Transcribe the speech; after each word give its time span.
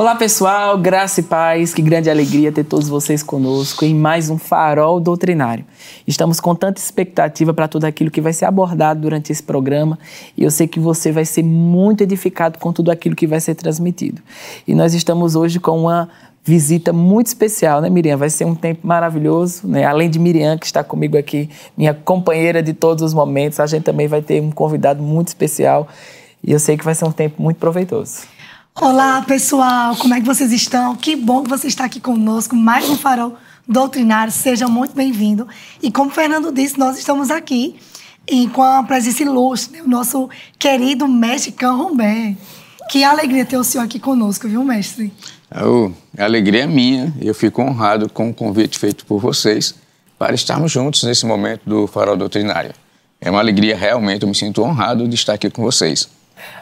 Olá 0.00 0.14
pessoal, 0.14 0.78
graça 0.78 1.20
e 1.20 1.22
paz, 1.22 1.74
que 1.74 1.82
grande 1.82 2.08
alegria 2.08 2.50
ter 2.50 2.64
todos 2.64 2.88
vocês 2.88 3.22
conosco 3.22 3.84
em 3.84 3.94
mais 3.94 4.30
um 4.30 4.38
Farol 4.38 4.98
Doutrinário. 4.98 5.62
Estamos 6.06 6.40
com 6.40 6.54
tanta 6.54 6.80
expectativa 6.80 7.52
para 7.52 7.68
tudo 7.68 7.84
aquilo 7.84 8.10
que 8.10 8.22
vai 8.22 8.32
ser 8.32 8.46
abordado 8.46 9.02
durante 9.02 9.30
esse 9.30 9.42
programa 9.42 9.98
e 10.38 10.42
eu 10.42 10.50
sei 10.50 10.66
que 10.66 10.80
você 10.80 11.12
vai 11.12 11.26
ser 11.26 11.42
muito 11.42 12.02
edificado 12.02 12.58
com 12.58 12.72
tudo 12.72 12.90
aquilo 12.90 13.14
que 13.14 13.26
vai 13.26 13.40
ser 13.40 13.54
transmitido. 13.54 14.22
E 14.66 14.74
nós 14.74 14.94
estamos 14.94 15.36
hoje 15.36 15.60
com 15.60 15.78
uma 15.78 16.08
visita 16.42 16.94
muito 16.94 17.26
especial, 17.26 17.82
né, 17.82 17.90
Miriam? 17.90 18.16
Vai 18.16 18.30
ser 18.30 18.46
um 18.46 18.54
tempo 18.54 18.86
maravilhoso, 18.86 19.68
né? 19.68 19.84
Além 19.84 20.08
de 20.08 20.18
Miriam, 20.18 20.56
que 20.56 20.64
está 20.64 20.82
comigo 20.82 21.18
aqui, 21.18 21.50
minha 21.76 21.92
companheira 21.92 22.62
de 22.62 22.72
todos 22.72 23.04
os 23.04 23.12
momentos, 23.12 23.60
a 23.60 23.66
gente 23.66 23.82
também 23.82 24.08
vai 24.08 24.22
ter 24.22 24.40
um 24.40 24.50
convidado 24.50 25.02
muito 25.02 25.28
especial 25.28 25.86
e 26.42 26.52
eu 26.52 26.58
sei 26.58 26.78
que 26.78 26.84
vai 26.86 26.94
ser 26.94 27.04
um 27.04 27.12
tempo 27.12 27.42
muito 27.42 27.58
proveitoso. 27.58 28.39
Olá, 28.74 29.20
pessoal, 29.22 29.94
como 29.96 30.14
é 30.14 30.20
que 30.20 30.26
vocês 30.26 30.52
estão? 30.52 30.96
Que 30.96 31.14
bom 31.14 31.42
que 31.42 31.50
você 31.50 31.66
está 31.66 31.84
aqui 31.84 32.00
conosco, 32.00 32.56
mais 32.56 32.88
um 32.88 32.96
Farol 32.96 33.36
Doutrinário, 33.68 34.32
seja 34.32 34.68
muito 34.68 34.94
bem-vindo. 34.94 35.46
E 35.82 35.90
como 35.90 36.08
o 36.08 36.12
Fernando 36.12 36.50
disse, 36.52 36.78
nós 36.78 36.96
estamos 36.96 37.30
aqui 37.30 37.76
e 38.26 38.48
com 38.48 38.62
a 38.62 38.82
presença 38.82 39.22
ilustre, 39.22 39.76
né? 39.76 39.82
o 39.84 39.88
nosso 39.88 40.30
querido 40.58 41.06
mestre 41.06 41.52
Can 41.52 41.72
Rombé. 41.72 42.36
Que 42.88 43.04
alegria 43.04 43.44
ter 43.44 43.58
o 43.58 43.64
senhor 43.64 43.84
aqui 43.84 43.98
conosco, 43.98 44.48
viu, 44.48 44.64
mestre? 44.64 45.12
Oh, 45.54 45.90
a 46.16 46.24
alegria 46.24 46.62
é 46.62 46.66
minha, 46.66 47.12
eu 47.20 47.34
fico 47.34 47.60
honrado 47.60 48.08
com 48.08 48.30
o 48.30 48.34
convite 48.34 48.78
feito 48.78 49.04
por 49.04 49.20
vocês 49.20 49.74
para 50.18 50.34
estarmos 50.34 50.72
juntos 50.72 51.02
nesse 51.02 51.26
momento 51.26 51.62
do 51.66 51.86
Farol 51.86 52.16
Doutrinário. 52.16 52.72
É 53.20 53.30
uma 53.30 53.40
alegria 53.40 53.76
realmente, 53.76 54.22
eu 54.22 54.28
me 54.28 54.34
sinto 54.34 54.62
honrado 54.62 55.06
de 55.06 55.14
estar 55.16 55.34
aqui 55.34 55.50
com 55.50 55.62
vocês. 55.62 56.08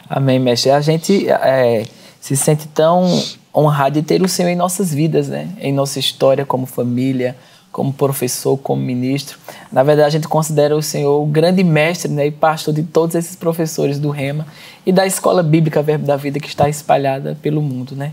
Amém, 0.09 0.39
mestre. 0.39 0.71
A 0.71 0.81
gente 0.81 1.29
é, 1.29 1.85
se 2.21 2.37
sente 2.37 2.67
tão 2.69 3.07
honrado 3.55 4.01
de 4.01 4.03
ter 4.07 4.23
o 4.23 4.29
Senhor 4.29 4.51
em 4.51 4.57
nossas 4.57 4.93
vidas, 4.93 5.29
né? 5.29 5.49
Em 5.61 5.73
nossa 5.73 5.99
história 5.99 6.45
como 6.45 6.67
família, 6.67 7.37
como 7.73 7.93
professor, 7.93 8.57
como 8.57 8.83
ministro. 8.83 9.39
Na 9.71 9.83
verdade, 9.83 10.09
a 10.09 10.11
gente 10.11 10.29
considera 10.29 10.77
o 10.77 10.83
Senhor 10.83 11.23
o 11.23 11.27
grande 11.27 11.63
mestre 11.63 12.11
né, 12.11 12.27
e 12.27 12.31
pastor 12.31 12.75
de 12.75 12.83
todos 12.83 13.15
esses 13.15 13.37
professores 13.37 13.99
do 13.99 14.11
Rema 14.11 14.47
e 14.89 14.93
da 14.93 15.07
escola 15.07 15.43
bíblica 15.43 15.83
Verbo 15.83 16.07
da 16.07 16.17
Vida 16.17 16.41
que 16.41 16.49
está 16.49 16.67
espalhada 16.67 17.37
pelo 17.43 17.61
mundo, 17.61 17.95
né? 17.95 18.13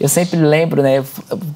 Eu 0.00 0.08
sempre 0.08 0.36
lembro, 0.36 0.82
né, 0.82 1.04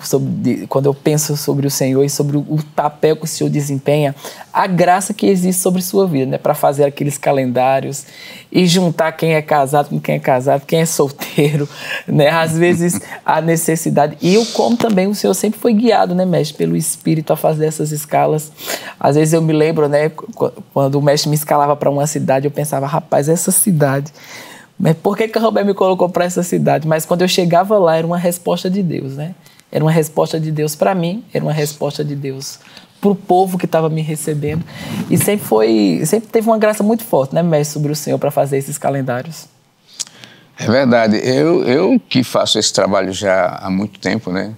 sobre, 0.00 0.64
quando 0.68 0.86
eu 0.86 0.94
penso 0.94 1.36
sobre 1.36 1.66
o 1.66 1.70
Senhor 1.70 2.04
e 2.04 2.08
sobre 2.08 2.36
o 2.36 2.56
papel 2.76 3.16
que 3.16 3.24
o 3.24 3.26
Senhor 3.26 3.50
desempenha, 3.50 4.14
a 4.52 4.68
graça 4.68 5.12
que 5.12 5.26
existe 5.26 5.60
sobre 5.60 5.82
sua 5.82 6.06
vida, 6.06 6.30
né, 6.30 6.38
para 6.38 6.54
fazer 6.54 6.84
aqueles 6.84 7.18
calendários 7.18 8.06
e 8.52 8.64
juntar 8.64 9.10
quem 9.10 9.34
é 9.34 9.42
casado 9.42 9.88
com 9.88 9.98
quem 9.98 10.14
é 10.14 10.18
casado, 10.20 10.64
quem 10.64 10.82
é 10.82 10.86
solteiro, 10.86 11.68
né? 12.06 12.28
Às 12.28 12.56
vezes 12.56 13.00
a 13.26 13.40
necessidade 13.40 14.18
e 14.22 14.36
eu 14.36 14.46
como 14.52 14.76
também 14.76 15.08
o 15.08 15.16
Senhor 15.16 15.34
sempre 15.34 15.58
foi 15.58 15.74
guiado, 15.74 16.14
né, 16.14 16.24
mestre, 16.24 16.56
pelo 16.56 16.76
Espírito 16.76 17.32
a 17.32 17.36
fazer 17.36 17.66
essas 17.66 17.90
escalas. 17.90 18.52
Às 19.00 19.16
vezes 19.16 19.34
eu 19.34 19.42
me 19.42 19.52
lembro, 19.52 19.88
né, 19.88 20.12
quando 20.72 20.94
o 20.94 21.02
mestre 21.02 21.28
me 21.28 21.34
escalava 21.34 21.74
para 21.74 21.90
uma 21.90 22.06
cidade, 22.06 22.46
eu 22.46 22.52
pensava, 22.52 22.86
rapaz, 22.86 23.28
essa 23.28 23.50
cidade 23.50 24.12
mas 24.80 24.96
por 24.96 25.14
que, 25.14 25.28
que 25.28 25.36
a 25.36 25.40
Roberto 25.42 25.66
me 25.66 25.74
colocou 25.74 26.08
para 26.08 26.24
essa 26.24 26.42
cidade? 26.42 26.88
Mas 26.88 27.04
quando 27.04 27.20
eu 27.20 27.28
chegava 27.28 27.78
lá, 27.78 27.96
era 27.96 28.06
uma 28.06 28.16
resposta 28.16 28.70
de 28.70 28.82
Deus, 28.82 29.14
né? 29.14 29.34
Era 29.70 29.84
uma 29.84 29.90
resposta 29.90 30.40
de 30.40 30.50
Deus 30.50 30.74
para 30.74 30.94
mim, 30.94 31.22
era 31.34 31.44
uma 31.44 31.52
resposta 31.52 32.02
de 32.02 32.16
Deus 32.16 32.58
para 32.98 33.10
o 33.10 33.14
povo 33.14 33.58
que 33.58 33.66
estava 33.66 33.90
me 33.90 34.00
recebendo. 34.00 34.64
E 35.10 35.18
sempre 35.18 35.46
foi, 35.46 36.02
sempre 36.06 36.30
teve 36.30 36.48
uma 36.48 36.56
graça 36.56 36.82
muito 36.82 37.04
forte, 37.04 37.34
né, 37.34 37.42
mestre, 37.42 37.74
sobre 37.74 37.92
o 37.92 37.96
Senhor 37.96 38.18
para 38.18 38.30
fazer 38.30 38.56
esses 38.56 38.78
calendários. 38.78 39.46
É 40.58 40.66
verdade. 40.66 41.20
Eu, 41.22 41.62
eu 41.64 42.00
que 42.08 42.24
faço 42.24 42.58
esse 42.58 42.72
trabalho 42.72 43.12
já 43.12 43.58
há 43.60 43.68
muito 43.68 44.00
tempo, 44.00 44.32
né? 44.32 44.54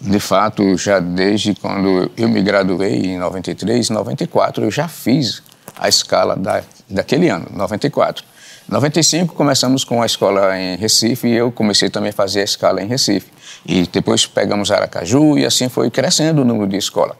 De 0.00 0.18
fato, 0.18 0.78
já 0.78 0.98
desde 0.98 1.54
quando 1.54 2.10
eu 2.16 2.28
me 2.28 2.40
graduei 2.40 3.02
em 3.04 3.18
93, 3.18 3.90
94, 3.90 4.64
eu 4.64 4.70
já 4.70 4.88
fiz 4.88 5.42
a 5.78 5.88
escala 5.90 6.36
da, 6.36 6.62
daquele 6.88 7.28
ano, 7.28 7.46
94. 7.52 8.31
95 8.72 9.34
começamos 9.34 9.84
com 9.84 10.00
a 10.00 10.06
escola 10.06 10.58
em 10.58 10.76
Recife 10.76 11.28
e 11.28 11.34
eu 11.34 11.52
comecei 11.52 11.90
também 11.90 12.08
a 12.08 12.12
fazer 12.12 12.40
a 12.40 12.44
escala 12.44 12.82
em 12.82 12.86
Recife. 12.86 13.30
E 13.66 13.86
depois 13.86 14.24
pegamos 14.24 14.70
Aracaju 14.70 15.36
e 15.38 15.44
assim 15.44 15.68
foi 15.68 15.90
crescendo 15.90 16.40
o 16.40 16.44
número 16.44 16.66
de 16.66 16.78
escola. 16.78 17.14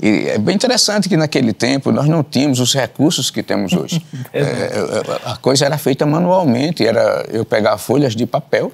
E 0.00 0.26
é 0.28 0.38
bem 0.38 0.56
interessante 0.56 1.08
que 1.08 1.16
naquele 1.16 1.52
tempo 1.52 1.92
nós 1.92 2.08
não 2.08 2.24
tínhamos 2.24 2.58
os 2.58 2.74
recursos 2.74 3.30
que 3.30 3.44
temos 3.44 3.72
hoje. 3.72 4.04
é, 4.34 4.40
é, 4.40 4.44
é 4.44 5.30
a 5.30 5.36
coisa 5.36 5.64
era 5.66 5.78
feita 5.78 6.04
manualmente, 6.04 6.84
era 6.84 7.24
eu 7.30 7.44
pegar 7.44 7.78
folhas 7.78 8.16
de 8.16 8.26
papel, 8.26 8.72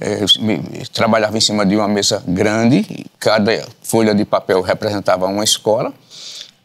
é, 0.00 0.24
trabalhava 0.90 1.36
em 1.36 1.40
cima 1.40 1.66
de 1.66 1.76
uma 1.76 1.86
mesa 1.86 2.24
grande, 2.26 3.04
cada 3.20 3.52
folha 3.82 4.14
de 4.14 4.24
papel 4.24 4.62
representava 4.62 5.26
uma 5.26 5.44
escola, 5.44 5.92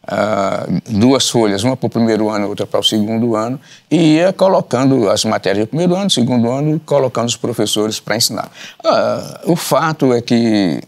uh, 0.08 0.98
duas 0.98 1.28
folhas, 1.28 1.62
uma 1.62 1.76
para 1.76 1.86
o 1.86 1.90
primeiro 1.90 2.28
ano, 2.28 2.48
outra 2.48 2.66
para 2.66 2.80
o 2.80 2.82
segundo 2.82 3.36
ano, 3.36 3.60
e 3.90 4.16
ia 4.16 4.32
colocando 4.32 5.08
as 5.10 5.24
matérias 5.24 5.66
do 5.66 5.68
primeiro 5.68 5.94
ano, 5.94 6.10
segundo 6.10 6.50
ano, 6.50 6.80
colocando 6.84 7.28
os 7.28 7.36
professores 7.36 8.00
para 8.00 8.16
ensinar. 8.16 8.50
Uh, 8.84 9.52
o 9.52 9.56
fato 9.56 10.12
é 10.12 10.20
que 10.20 10.80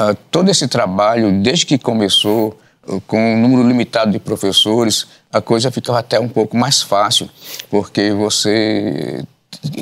uh, 0.00 0.16
todo 0.30 0.50
esse 0.50 0.68
trabalho, 0.68 1.42
desde 1.42 1.66
que 1.66 1.78
começou, 1.78 2.58
com 3.06 3.18
um 3.18 3.40
número 3.40 3.66
limitado 3.66 4.12
de 4.12 4.18
professores, 4.18 5.06
a 5.32 5.40
coisa 5.40 5.70
ficava 5.70 6.00
até 6.00 6.20
um 6.20 6.28
pouco 6.28 6.54
mais 6.54 6.82
fácil, 6.82 7.30
porque 7.70 8.12
você 8.12 9.24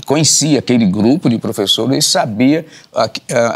conhecia 0.06 0.60
aquele 0.60 0.86
grupo 0.86 1.28
de 1.28 1.36
professores 1.36 1.98
e 1.98 2.08
sabia 2.08 2.64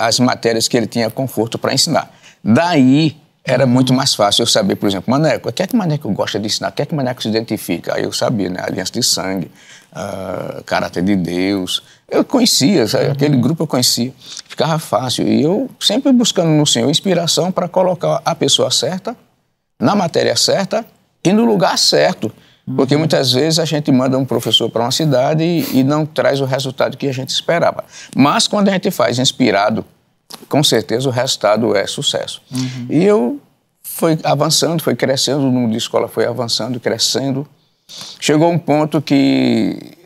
as 0.00 0.18
matérias 0.18 0.66
que 0.66 0.76
ele 0.76 0.88
tinha 0.88 1.08
conforto 1.10 1.58
para 1.58 1.72
ensinar. 1.72 2.10
Daí 2.42 3.16
era 3.46 3.64
muito 3.64 3.94
mais 3.94 4.12
fácil 4.12 4.42
eu 4.42 4.46
saber, 4.46 4.74
por 4.74 4.88
exemplo, 4.88 5.08
Maneco, 5.08 5.48
o 5.48 5.52
que 5.52 5.62
é 5.62 5.66
que 5.68 5.76
Maneco 5.76 6.10
gosta 6.10 6.36
de 6.38 6.46
ensinar? 6.46 6.70
O 6.70 6.72
que 6.72 6.82
é 6.82 6.86
que 6.86 6.94
Maneco 6.94 7.22
se 7.22 7.28
identifica? 7.28 7.94
Aí 7.94 8.02
eu 8.02 8.12
sabia, 8.12 8.50
né? 8.50 8.60
Aliança 8.60 8.92
de 8.92 9.04
sangue, 9.04 9.48
uh, 9.92 10.64
caráter 10.64 11.04
de 11.04 11.14
Deus. 11.14 11.80
Eu 12.10 12.24
conhecia, 12.24 12.88
sabe? 12.88 13.06
aquele 13.06 13.36
grupo 13.36 13.62
eu 13.62 13.66
conhecia. 13.68 14.12
Ficava 14.48 14.80
fácil. 14.80 15.28
E 15.28 15.42
eu 15.42 15.70
sempre 15.78 16.12
buscando 16.12 16.48
no 16.48 16.66
Senhor 16.66 16.90
inspiração 16.90 17.52
para 17.52 17.68
colocar 17.68 18.20
a 18.24 18.34
pessoa 18.34 18.68
certa, 18.68 19.16
na 19.78 19.94
matéria 19.94 20.34
certa 20.34 20.84
e 21.22 21.32
no 21.32 21.44
lugar 21.44 21.78
certo. 21.78 22.32
Porque 22.74 22.94
uhum. 22.94 23.00
muitas 23.00 23.32
vezes 23.32 23.60
a 23.60 23.64
gente 23.64 23.92
manda 23.92 24.18
um 24.18 24.24
professor 24.24 24.68
para 24.68 24.82
uma 24.82 24.90
cidade 24.90 25.44
e, 25.44 25.78
e 25.78 25.84
não 25.84 26.04
traz 26.04 26.40
o 26.40 26.44
resultado 26.44 26.96
que 26.96 27.06
a 27.06 27.12
gente 27.14 27.28
esperava. 27.28 27.84
Mas 28.16 28.48
quando 28.48 28.68
a 28.68 28.72
gente 28.72 28.90
faz 28.90 29.20
inspirado 29.20 29.84
com 30.48 30.62
certeza 30.62 31.08
o 31.08 31.12
resultado 31.12 31.76
é 31.76 31.86
sucesso. 31.86 32.42
Uhum. 32.50 32.86
E 32.90 33.04
eu 33.04 33.40
fui 33.82 34.18
avançando, 34.24 34.82
foi 34.82 34.94
crescendo, 34.94 35.40
o 35.40 35.50
número 35.50 35.72
de 35.72 35.78
escola 35.78 36.08
foi 36.08 36.26
avançando, 36.26 36.78
crescendo. 36.80 37.46
Chegou 38.20 38.50
um 38.50 38.58
ponto 38.58 39.00
que 39.00 39.96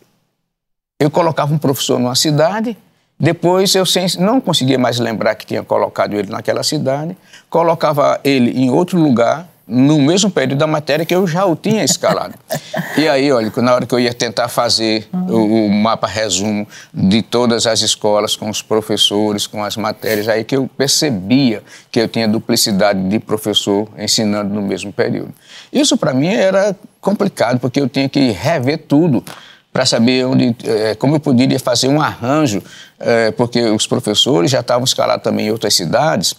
eu 0.98 1.10
colocava 1.10 1.52
um 1.54 1.58
professor 1.58 1.98
numa 1.98 2.14
cidade, 2.14 2.76
depois 3.18 3.74
eu 3.74 3.84
sem, 3.84 4.06
não 4.18 4.40
conseguia 4.40 4.78
mais 4.78 4.98
lembrar 4.98 5.34
que 5.34 5.46
tinha 5.46 5.62
colocado 5.62 6.14
ele 6.14 6.30
naquela 6.30 6.62
cidade, 6.62 7.16
colocava 7.48 8.20
ele 8.22 8.50
em 8.50 8.70
outro 8.70 8.98
lugar, 8.98 9.48
no 9.70 10.00
mesmo 10.00 10.28
período 10.28 10.58
da 10.58 10.66
matéria 10.66 11.06
que 11.06 11.14
eu 11.14 11.24
já 11.28 11.46
o 11.46 11.54
tinha 11.54 11.84
escalado. 11.84 12.34
e 12.98 13.08
aí, 13.08 13.30
olha, 13.30 13.52
na 13.58 13.74
hora 13.74 13.86
que 13.86 13.94
eu 13.94 14.00
ia 14.00 14.12
tentar 14.12 14.48
fazer 14.48 15.08
o, 15.12 15.66
o, 15.66 15.70
mapa 15.70 16.08
resumo 16.08 16.66
de 16.92 17.22
todas 17.22 17.68
as 17.68 17.80
escolas, 17.80 18.34
com 18.34 18.50
os 18.50 18.60
professores, 18.60 19.46
com 19.46 19.62
as 19.62 19.76
matérias, 19.76 20.26
aí 20.26 20.42
que 20.42 20.56
eu 20.56 20.68
percebia 20.76 21.62
que 21.92 22.00
eu 22.00 22.08
tinha 22.08 22.26
duplicidade 22.26 23.00
de 23.08 23.20
professor 23.20 23.88
ensinando 23.96 24.52
no 24.52 24.60
mesmo 24.60 24.92
período. 24.92 25.32
Isso 25.72 25.96
para 25.96 26.12
mim 26.12 26.34
era 26.34 26.74
complicado, 27.00 27.60
porque 27.60 27.80
eu 27.80 27.88
tinha 27.88 28.08
que 28.08 28.32
rever 28.32 28.78
tudo 28.88 29.24
para 29.72 29.86
saber 29.86 30.26
onde, 30.26 30.56
é, 30.64 30.96
como 30.96 31.14
eu 31.14 31.20
poderia 31.20 31.60
fazer 31.60 31.86
um 31.86 32.02
arranjo, 32.02 32.60
é, 32.98 33.30
porque 33.30 33.62
os 33.62 33.86
professores 33.86 34.50
já 34.50 34.60
estavam 34.60 34.84
escalados 34.84 35.22
também 35.22 35.46
em 35.46 35.50
outras 35.52 35.74
cidades, 35.74 36.34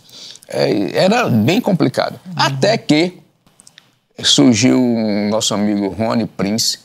é, 0.50 0.98
era 1.06 1.30
bem 1.30 1.62
complicado. 1.62 2.20
Uhum. 2.26 2.34
Até 2.36 2.78
que 2.78 3.21
surgiu 4.24 4.80
um 4.80 5.30
nosso 5.30 5.54
amigo 5.54 5.88
Rony 5.90 6.26
Prince, 6.26 6.80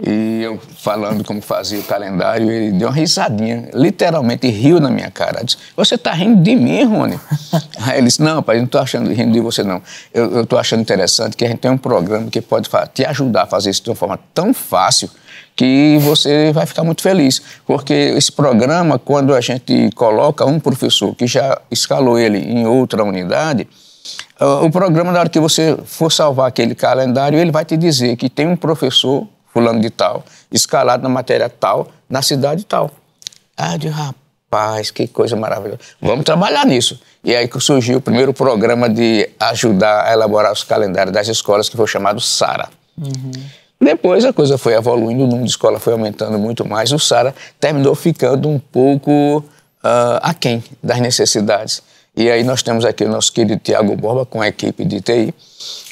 e 0.00 0.42
eu 0.44 0.60
falando 0.78 1.24
como 1.24 1.42
fazia 1.42 1.80
o 1.80 1.82
calendário, 1.82 2.48
ele 2.48 2.70
deu 2.70 2.86
uma 2.86 2.94
risadinha, 2.94 3.68
literalmente 3.74 4.48
riu 4.48 4.78
na 4.78 4.90
minha 4.90 5.10
cara. 5.10 5.42
Disse, 5.42 5.58
você 5.76 5.96
está 5.96 6.12
rindo 6.12 6.40
de 6.40 6.54
mim, 6.54 6.84
Rony? 6.84 7.18
Aí 7.82 7.98
ele 7.98 8.06
disse, 8.06 8.22
não, 8.22 8.40
pai, 8.40 8.56
eu 8.56 8.60
não 8.60 8.66
estou 8.66 8.80
achando 8.80 9.12
rindo 9.12 9.32
de 9.32 9.40
você, 9.40 9.64
não. 9.64 9.82
Eu 10.14 10.42
estou 10.42 10.56
achando 10.56 10.82
interessante 10.82 11.36
que 11.36 11.44
a 11.44 11.48
gente 11.48 11.58
tem 11.58 11.70
um 11.70 11.76
programa 11.76 12.30
que 12.30 12.40
pode 12.40 12.70
te 12.94 13.04
ajudar 13.06 13.42
a 13.42 13.46
fazer 13.46 13.70
isso 13.70 13.82
de 13.82 13.90
uma 13.90 13.96
forma 13.96 14.18
tão 14.32 14.54
fácil 14.54 15.10
que 15.56 15.98
você 16.00 16.52
vai 16.52 16.64
ficar 16.64 16.84
muito 16.84 17.02
feliz. 17.02 17.42
Porque 17.66 17.92
esse 17.92 18.30
programa, 18.30 19.00
quando 19.00 19.34
a 19.34 19.40
gente 19.40 19.90
coloca 19.96 20.44
um 20.44 20.60
professor 20.60 21.12
que 21.16 21.26
já 21.26 21.60
escalou 21.72 22.16
ele 22.16 22.38
em 22.38 22.68
outra 22.68 23.02
unidade, 23.02 23.66
Uh, 24.40 24.64
o 24.64 24.70
programa, 24.70 25.12
na 25.12 25.20
hora 25.20 25.28
que 25.28 25.40
você 25.40 25.76
for 25.84 26.10
salvar 26.10 26.48
aquele 26.48 26.74
calendário, 26.74 27.38
ele 27.38 27.50
vai 27.50 27.64
te 27.64 27.76
dizer 27.76 28.16
que 28.16 28.28
tem 28.28 28.46
um 28.46 28.56
professor, 28.56 29.26
fulano 29.52 29.80
de 29.80 29.90
tal, 29.90 30.24
escalado 30.50 31.02
na 31.02 31.08
matéria 31.08 31.48
tal, 31.48 31.88
na 32.08 32.22
cidade 32.22 32.64
tal. 32.64 32.90
Ah, 33.56 33.76
de 33.76 33.88
rapaz 33.88 34.28
Rapaz, 34.50 34.90
que 34.90 35.06
coisa 35.06 35.36
maravilhosa. 35.36 35.78
Vamos 36.00 36.24
trabalhar 36.24 36.64
nisso. 36.64 36.98
E 37.22 37.36
aí 37.36 37.46
que 37.46 37.60
surgiu 37.60 37.98
o 37.98 38.00
primeiro 38.00 38.32
programa 38.32 38.88
de 38.88 39.28
ajudar 39.38 40.06
a 40.06 40.12
elaborar 40.12 40.50
os 40.50 40.64
calendários 40.64 41.12
das 41.12 41.28
escolas, 41.28 41.68
que 41.68 41.76
foi 41.76 41.86
chamado 41.86 42.18
SARA. 42.18 42.70
Uhum. 42.96 43.30
Depois 43.78 44.24
a 44.24 44.32
coisa 44.32 44.56
foi 44.56 44.72
evoluindo, 44.72 45.24
o 45.24 45.26
número 45.26 45.44
de 45.44 45.50
escola 45.50 45.78
foi 45.78 45.92
aumentando 45.92 46.38
muito 46.38 46.66
mais. 46.66 46.90
O 46.92 46.98
SARA 46.98 47.34
terminou 47.60 47.94
ficando 47.94 48.48
um 48.48 48.58
pouco 48.58 49.38
uh, 49.84 50.18
aquém 50.22 50.64
das 50.82 50.98
necessidades. 50.98 51.82
E 52.20 52.28
aí 52.32 52.42
nós 52.42 52.64
temos 52.64 52.84
aqui 52.84 53.04
o 53.04 53.08
nosso 53.08 53.32
querido 53.32 53.60
Tiago 53.62 53.94
Borba 53.94 54.26
com 54.26 54.42
a 54.42 54.48
equipe 54.48 54.84
de 54.84 55.00
TI 55.00 55.32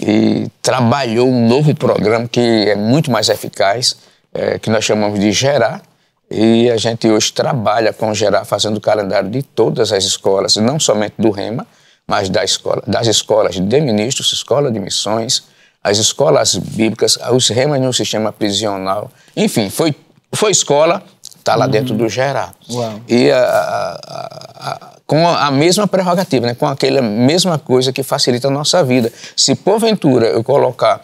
e 0.00 0.50
trabalhou 0.60 1.28
um 1.28 1.46
novo 1.46 1.72
programa 1.72 2.26
que 2.26 2.40
é 2.40 2.74
muito 2.74 3.12
mais 3.12 3.28
eficaz, 3.28 3.96
é, 4.34 4.58
que 4.58 4.68
nós 4.68 4.84
chamamos 4.84 5.20
de 5.20 5.30
Gerar, 5.30 5.82
e 6.28 6.68
a 6.68 6.76
gente 6.76 7.08
hoje 7.08 7.32
trabalha 7.32 7.92
com 7.92 8.12
Gerar, 8.12 8.44
fazendo 8.44 8.78
o 8.78 8.80
calendário 8.80 9.30
de 9.30 9.40
todas 9.40 9.92
as 9.92 10.02
escolas, 10.02 10.56
não 10.56 10.80
somente 10.80 11.14
do 11.16 11.30
REMA, 11.30 11.64
mas 12.08 12.28
da 12.28 12.42
escola, 12.42 12.82
das 12.88 13.06
escolas 13.06 13.54
de 13.60 13.80
ministros, 13.80 14.32
escola 14.32 14.68
de 14.68 14.80
missões, 14.80 15.44
as 15.80 15.96
escolas 15.96 16.56
bíblicas, 16.56 17.16
os 17.30 17.48
REMA 17.50 17.78
no 17.78 17.92
sistema 17.92 18.32
prisional. 18.32 19.12
Enfim, 19.36 19.70
foi, 19.70 19.94
foi 20.34 20.50
escola, 20.50 21.04
está 21.46 21.54
lá 21.54 21.66
uhum. 21.66 21.70
dentro 21.70 21.94
do 21.94 22.08
Gerar. 22.08 22.52
Uau. 22.68 23.00
E 23.08 23.30
a, 23.30 23.38
a, 23.38 24.70
a, 24.72 24.90
com 25.06 25.28
a 25.28 25.50
mesma 25.52 25.86
prerrogativa, 25.86 26.44
né? 26.44 26.54
com 26.54 26.66
aquela 26.66 27.00
mesma 27.00 27.56
coisa 27.56 27.92
que 27.92 28.02
facilita 28.02 28.48
a 28.48 28.50
nossa 28.50 28.82
vida. 28.82 29.12
Se 29.36 29.54
porventura 29.54 30.26
eu 30.26 30.42
colocar 30.42 31.00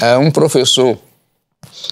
é, 0.00 0.16
um 0.16 0.30
professor 0.30 0.96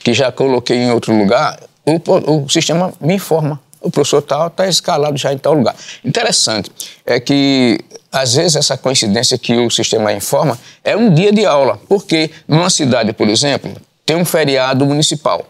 que 0.04 0.14
já 0.14 0.30
coloquei 0.30 0.76
em 0.76 0.92
outro 0.92 1.16
lugar, 1.16 1.58
o, 1.84 2.44
o 2.44 2.48
sistema 2.48 2.92
me 3.00 3.16
informa. 3.16 3.60
O 3.80 3.90
professor 3.90 4.22
tal 4.22 4.46
está 4.46 4.68
escalado 4.68 5.16
já 5.16 5.32
em 5.32 5.38
tal 5.38 5.54
lugar. 5.54 5.74
Interessante 6.04 6.70
é 7.06 7.18
que, 7.18 7.78
às 8.12 8.34
vezes, 8.34 8.56
essa 8.56 8.76
coincidência 8.76 9.38
que 9.38 9.56
o 9.56 9.70
sistema 9.70 10.12
informa 10.12 10.58
é 10.84 10.96
um 10.96 11.12
dia 11.12 11.32
de 11.32 11.44
aula, 11.46 11.80
porque 11.88 12.30
numa 12.46 12.70
cidade, 12.70 13.12
por 13.12 13.28
exemplo, 13.28 13.72
tem 14.04 14.16
um 14.16 14.24
feriado 14.24 14.84
municipal. 14.84 15.44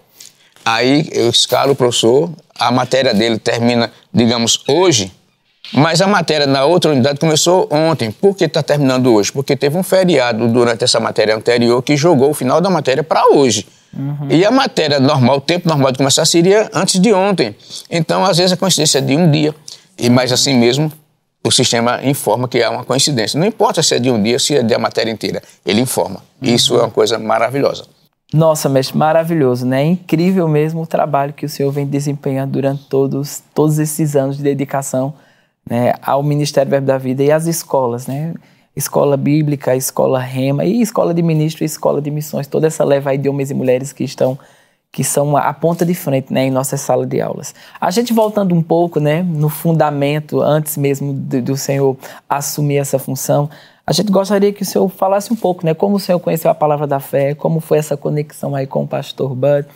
Aí 0.69 1.09
eu 1.13 1.31
escalo 1.31 1.73
o 1.73 1.75
professor, 1.75 2.31
a 2.59 2.71
matéria 2.71 3.15
dele 3.15 3.39
termina, 3.39 3.91
digamos, 4.13 4.63
hoje, 4.69 5.11
mas 5.73 6.03
a 6.03 6.07
matéria 6.07 6.47
na 6.47 6.67
outra 6.67 6.93
unidade 6.93 7.19
começou 7.19 7.67
ontem. 7.71 8.11
Por 8.11 8.37
que 8.37 8.45
está 8.45 8.63
terminando 8.63 9.11
hoje? 9.15 9.33
Porque 9.33 9.57
teve 9.57 9.79
um 9.79 9.83
feriado 9.83 10.47
durante 10.49 10.85
essa 10.85 11.01
matéria 11.01 11.35
anterior 11.35 11.83
que 11.83 11.97
jogou 11.97 12.31
o 12.31 12.35
final 12.35 12.61
da 12.61 12.69
matéria 12.69 13.03
para 13.03 13.35
hoje. 13.35 13.67
Uhum. 13.97 14.29
E 14.29 14.45
a 14.45 14.51
matéria 14.51 15.01
normal, 15.01 15.39
o 15.39 15.41
tempo 15.41 15.67
normal 15.67 15.91
de 15.91 15.97
começar 15.97 16.27
seria 16.27 16.69
antes 16.75 17.01
de 17.01 17.15
ontem. 17.15 17.57
Então, 17.91 18.23
às 18.23 18.37
vezes, 18.37 18.53
a 18.53 18.57
coincidência 18.59 18.99
é 18.99 19.01
de 19.01 19.17
um 19.17 19.31
dia. 19.31 19.55
E 19.99 20.11
mais 20.11 20.33
assim 20.33 20.55
mesmo, 20.55 20.93
o 21.43 21.51
sistema 21.51 22.01
informa 22.05 22.47
que 22.47 22.63
há 22.63 22.69
uma 22.69 22.85
coincidência. 22.85 23.41
Não 23.41 23.47
importa 23.47 23.83
se 23.83 23.95
é 23.95 23.99
de 23.99 24.11
um 24.11 24.23
dia, 24.23 24.39
se 24.39 24.55
é 24.55 24.63
de 24.63 24.75
a 24.75 24.79
matéria 24.79 25.11
inteira. 25.11 25.43
Ele 25.65 25.81
informa. 25.81 26.23
Isso 26.43 26.75
é 26.75 26.81
uma 26.81 26.91
coisa 26.91 27.19
maravilhosa. 27.19 27.85
Nossa, 28.33 28.69
mestre, 28.69 28.97
maravilhoso, 28.97 29.67
né? 29.67 29.83
É 29.83 29.87
incrível 29.87 30.47
mesmo 30.47 30.83
o 30.83 30.87
trabalho 30.87 31.33
que 31.33 31.47
o 31.47 31.49
senhor 31.49 31.71
vem 31.73 31.87
desempenhando 31.87 32.53
durante 32.53 32.85
todos, 32.85 33.43
todos 33.55 33.79
esses 33.79 34.15
anos 34.15 34.37
de 34.37 34.43
dedicação 34.43 35.15
né, 35.69 35.95
ao 36.03 36.23
Ministério 36.23 36.71
Verbo 36.71 36.87
da 36.87 36.99
Vida 36.99 37.23
e 37.23 37.31
às 37.31 37.47
escolas, 37.47 38.07
né? 38.07 38.35
escola 38.79 39.17
bíblica, 39.17 39.75
escola 39.75 40.21
rema 40.21 40.65
e 40.65 40.81
escola 40.81 41.13
de 41.13 41.21
ministro 41.21 41.65
e 41.65 41.67
escola 41.67 42.01
de 42.01 42.11
missões, 42.13 42.47
toda 42.47 42.69
essa 42.69 42.85
leva 42.85 43.11
aí 43.11 43.19
de 43.19 43.29
homens 43.29 43.51
e 43.51 43.55
mulheres 43.55 43.93
que 43.93 44.05
estão 44.05 44.39
que 44.91 45.05
são 45.05 45.37
a 45.37 45.53
ponta 45.53 45.85
de 45.85 45.93
frente, 45.95 46.33
né, 46.33 46.47
em 46.47 46.51
nossa 46.51 46.79
sala 46.79 47.07
de 47.07 47.21
aulas. 47.21 47.55
A 47.79 47.91
gente 47.91 48.11
voltando 48.15 48.55
um 48.55 48.63
pouco, 48.63 48.99
né, 48.99 49.23
no 49.23 49.51
fundamento 49.51 50.41
antes 50.41 50.79
mesmo 50.79 51.13
do, 51.13 51.43
do 51.43 51.57
Senhor 51.59 51.95
assumir 52.27 52.79
essa 52.79 52.99
função, 52.99 53.51
a 53.89 53.93
gente 53.95 54.13
gostaria 54.13 54.53
que 54.53 54.63
o 54.63 54.67
senhor 54.67 54.87
falasse 54.91 55.33
um 55.33 55.37
pouco, 55.37 55.65
né, 55.65 55.73
como 55.73 55.97
o 55.97 55.99
senhor 55.99 56.21
conheceu 56.21 56.51
a 56.51 56.55
palavra 56.55 56.87
da 56.87 57.01
fé, 57.01 57.35
como 57.35 57.59
foi 57.59 57.79
essa 57.79 57.97
conexão 57.97 58.55
aí 58.55 58.67
com 58.67 58.83
o 58.83 58.87
pastor 58.87 59.35
Bud, 59.35 59.67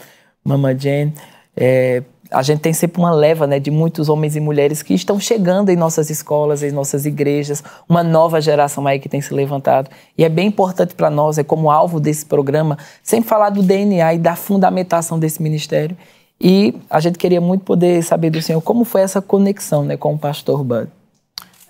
Mama 0.44 0.79
Jane, 0.79 1.14
é, 1.56 2.03
a 2.31 2.43
gente 2.43 2.61
tem 2.61 2.75
sempre 2.75 3.00
uma 3.00 3.11
leva 3.11 3.47
né, 3.47 3.59
de 3.59 3.70
muitos 3.70 4.11
homens 4.11 4.37
e 4.37 4.41
mulheres 4.41 4.82
que 4.82 4.93
estão 4.93 5.19
chegando 5.19 5.70
em 5.70 5.76
nossas 5.76 6.11
escolas, 6.11 6.62
em 6.62 6.70
nossas 6.70 7.06
igrejas, 7.06 7.64
uma 7.88 8.03
nova 8.03 8.38
geração 8.38 8.87
aí 8.87 8.99
que 8.99 9.09
tem 9.09 9.23
se 9.23 9.32
levantado. 9.32 9.88
E 10.17 10.26
é 10.26 10.29
bem 10.29 10.49
importante 10.49 10.94
para 10.94 11.08
nós, 11.08 11.38
é 11.38 11.43
como 11.43 11.70
alvo 11.70 11.99
desse 11.99 12.26
programa, 12.26 12.76
sempre 13.03 13.31
falar 13.31 13.49
do 13.49 13.62
DNA 13.62 14.12
e 14.12 14.19
da 14.19 14.37
fundamentação 14.37 15.19
desse 15.19 15.43
ministério. 15.43 15.97
E 16.38 16.75
a 16.91 17.00
gente 17.00 17.17
queria 17.17 17.41
muito 17.41 17.65
poder 17.65 18.03
saber 18.03 18.29
do 18.29 18.43
senhor 18.43 18.61
como 18.61 18.85
foi 18.85 19.00
essa 19.00 19.23
conexão 19.23 19.85
né, 19.85 19.97
com 19.97 20.12
o 20.12 20.19
pastor 20.19 20.62
Bud. 20.62 20.88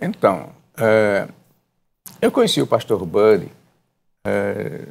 Então, 0.01 0.47
é, 0.77 1.29
eu 2.23 2.31
conheci 2.31 2.63
o 2.63 2.67
pastor 2.67 3.05
Bud, 3.05 3.49
é, 4.25 4.87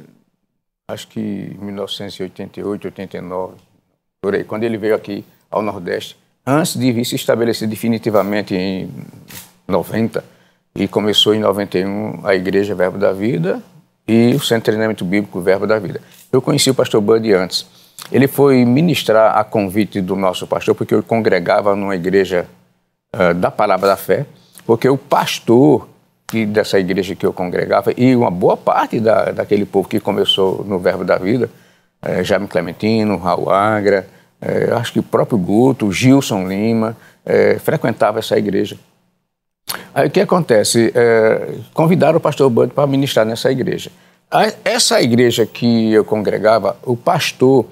acho 0.88 1.08
que 1.08 1.18
em 1.18 1.64
1988, 1.64 2.84
89, 2.84 3.54
por 4.20 4.34
aí, 4.34 4.44
quando 4.44 4.64
ele 4.64 4.76
veio 4.76 4.94
aqui 4.94 5.24
ao 5.50 5.62
Nordeste, 5.62 6.16
antes 6.46 6.76
de 6.76 7.04
se 7.04 7.16
estabelecer 7.16 7.66
definitivamente 7.66 8.54
em 8.54 8.90
90, 9.66 10.22
e 10.74 10.86
começou 10.86 11.34
em 11.34 11.38
91 11.38 12.26
a 12.26 12.34
Igreja 12.34 12.74
Verbo 12.74 12.98
da 12.98 13.12
Vida 13.12 13.62
e 14.06 14.34
o 14.34 14.40
Centro 14.40 14.58
de 14.58 14.64
Treinamento 14.64 15.04
Bíblico 15.04 15.40
Verbo 15.40 15.66
da 15.66 15.78
Vida. 15.78 16.00
Eu 16.30 16.40
conheci 16.40 16.70
o 16.70 16.74
pastor 16.74 17.00
Bud 17.00 17.32
antes. 17.32 17.66
Ele 18.10 18.26
foi 18.26 18.64
ministrar 18.64 19.38
a 19.38 19.44
convite 19.44 20.00
do 20.00 20.16
nosso 20.16 20.46
pastor, 20.46 20.74
porque 20.74 20.94
eu 20.94 21.02
congregava 21.02 21.76
numa 21.76 21.94
igreja 21.94 22.46
uh, 23.14 23.34
da 23.34 23.50
Palavra 23.50 23.88
da 23.88 23.96
Fé, 23.96 24.26
porque 24.66 24.88
o 24.88 24.98
pastor 24.98 25.88
que, 26.32 26.46
dessa 26.46 26.80
igreja 26.80 27.14
que 27.14 27.26
eu 27.26 27.32
congregava, 27.32 27.92
e 27.94 28.16
uma 28.16 28.30
boa 28.30 28.56
parte 28.56 28.98
da, 28.98 29.30
daquele 29.30 29.66
povo 29.66 29.86
que 29.86 30.00
começou 30.00 30.64
no 30.64 30.78
Verbo 30.78 31.04
da 31.04 31.18
Vida, 31.18 31.50
uh, 32.02 32.24
Jaime 32.24 32.48
Clementino, 32.48 33.18
Raul 33.18 33.50
Agra, 33.50 34.08
é, 34.40 34.72
acho 34.72 34.94
que 34.94 34.98
o 34.98 35.04
próprio 35.04 35.38
Guto, 35.38 35.92
Gilson 35.92 36.48
Lima, 36.48 36.96
é, 37.24 37.60
frequentava 37.60 38.18
essa 38.18 38.36
igreja. 38.36 38.76
Aí 39.94 40.08
o 40.08 40.10
que 40.10 40.20
acontece? 40.20 40.90
É, 40.96 41.54
convidaram 41.72 42.16
o 42.16 42.20
pastor 42.20 42.50
Bud 42.50 42.72
para 42.72 42.84
ministrar 42.88 43.24
nessa 43.24 43.52
igreja. 43.52 43.92
essa 44.64 45.00
igreja 45.00 45.46
que 45.46 45.92
eu 45.92 46.04
congregava, 46.04 46.76
o 46.82 46.96
pastor 46.96 47.66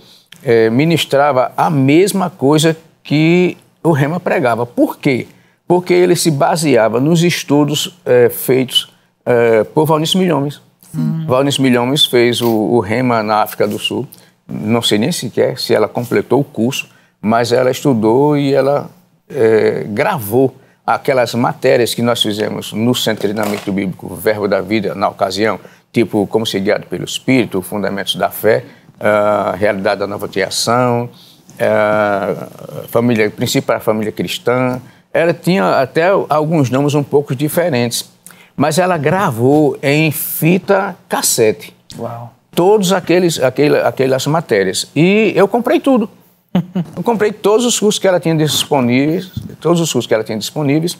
é, 0.45 0.71
ministrava 0.71 1.51
a 1.57 1.69
mesma 1.69 2.31
coisa 2.31 2.76
que 3.02 3.57
o 3.83 3.90
Rema 3.90 4.21
pregava. 4.21 4.64
Por 4.64 4.97
quê? 4.97 5.26
Porque 5.71 5.95
ele 5.95 6.17
se 6.17 6.31
baseava 6.31 6.99
nos 6.99 7.23
estudos 7.23 7.97
é, 8.05 8.29
feitos 8.29 8.93
é, 9.25 9.62
por 9.62 9.87
Valnice 9.87 10.19
Milhomes. 10.19 10.61
Hum. 10.93 11.25
Valnice 11.27 11.62
Milhomes 11.62 12.05
fez 12.05 12.41
o, 12.43 12.50
o 12.50 12.81
Rema 12.81 13.23
na 13.23 13.43
África 13.43 13.69
do 13.69 13.79
Sul 13.79 14.07
não 14.50 14.83
sei 14.83 14.99
nem 14.99 15.12
sequer 15.12 15.59
se 15.59 15.75
ela 15.75 15.89
completou 15.89 16.41
o 16.41 16.45
curso, 16.45 16.89
mas 17.21 17.53
ela 17.53 17.71
estudou 17.71 18.37
e 18.37 18.53
ela 18.53 18.91
é, 19.29 19.85
gravou 19.87 20.55
aquelas 20.85 21.35
matérias 21.35 21.95
que 21.95 22.03
nós 22.03 22.21
fizemos 22.21 22.73
no 22.73 22.95
Centro 22.95 23.29
de 23.29 23.35
Treinamento 23.35 23.73
Bíblico 23.73 24.15
Verbo 24.15 24.49
da 24.49 24.61
Vida, 24.61 24.95
na 24.95 25.09
ocasião, 25.09 25.61
tipo 25.93 26.27
Como 26.27 26.45
ser 26.45 26.61
guiado 26.61 26.87
pelo 26.87 27.05
Espírito, 27.05 27.62
Fundamentos 27.62 28.17
da 28.17 28.31
Fé, 28.31 28.65
a 28.99 29.55
Realidade 29.57 30.00
da 30.00 30.07
Nova 30.07 30.29
Criação, 30.29 31.09
a 31.61 32.89
família, 32.89 33.31
Princípio 33.31 33.67
para 33.67 33.77
a 33.77 33.81
Família 33.81 34.11
Cristã. 34.11 34.81
Ela 35.12 35.35
tinha 35.35 35.81
até 35.81 36.09
alguns 36.29 36.71
nomes 36.71 36.95
um 36.95 37.02
pouco 37.02 37.35
diferentes, 37.35 38.09
mas 38.57 38.79
ela 38.79 38.97
gravou 38.97 39.79
em 39.83 40.11
fita 40.11 40.97
cassete. 41.09 41.75
Uau 41.99 42.33
todos 42.55 42.93
aqueles, 42.93 43.40
aquele, 43.40 43.79
aquelas 43.79 44.26
matérias. 44.26 44.87
E 44.95 45.33
eu 45.35 45.47
comprei 45.49 45.81
tudo. 45.81 46.11
Eu 46.97 47.02
comprei 47.05 47.33
todos 47.33 47.64
os 47.64 47.79
cursos 47.79 47.99
que 48.00 48.09
ela 48.09 48.19
tinha 48.19 48.35
disponíveis, 48.35 49.31
todos 49.61 49.81
os 49.81 49.93
cursos 49.93 50.07
que 50.09 50.12
ela 50.12 50.25
tinha 50.25 50.37
disponíveis, 50.37 50.99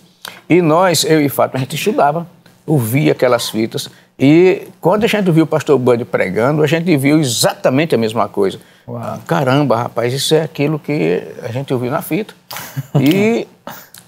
e 0.49 0.63
nós, 0.63 1.03
eu 1.03 1.21
e 1.21 1.29
Fátima, 1.29 1.57
a 1.57 1.61
gente 1.61 1.75
estudava, 1.75 2.25
ouvia 2.65 3.11
aquelas 3.11 3.51
fitas, 3.51 3.91
e 4.17 4.69
quando 4.81 5.03
a 5.03 5.07
gente 5.09 5.29
viu 5.33 5.43
o 5.43 5.47
pastor 5.49 5.77
Bud 5.77 6.05
pregando, 6.05 6.63
a 6.63 6.69
gente 6.69 6.97
viu 6.97 7.19
exatamente 7.19 7.97
a 7.97 7.99
mesma 7.99 8.29
coisa. 8.29 8.61
Uau. 8.87 9.19
Caramba, 9.27 9.77
rapaz, 9.77 10.15
isso 10.15 10.37
é 10.37 10.43
aquilo 10.43 10.79
que 10.79 11.21
a 11.43 11.49
gente 11.49 11.75
ouviu 11.75 11.91
na 11.91 12.01
fita. 12.01 12.33
E 13.01 13.49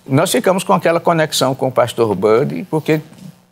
nós 0.07 0.31
ficamos 0.31 0.65
com 0.65 0.73
aquela 0.73 1.01
conexão 1.01 1.55
com 1.55 1.69
o 1.69 1.73
pastor 1.73 2.15
Bud, 2.15 2.67
porque 2.71 3.01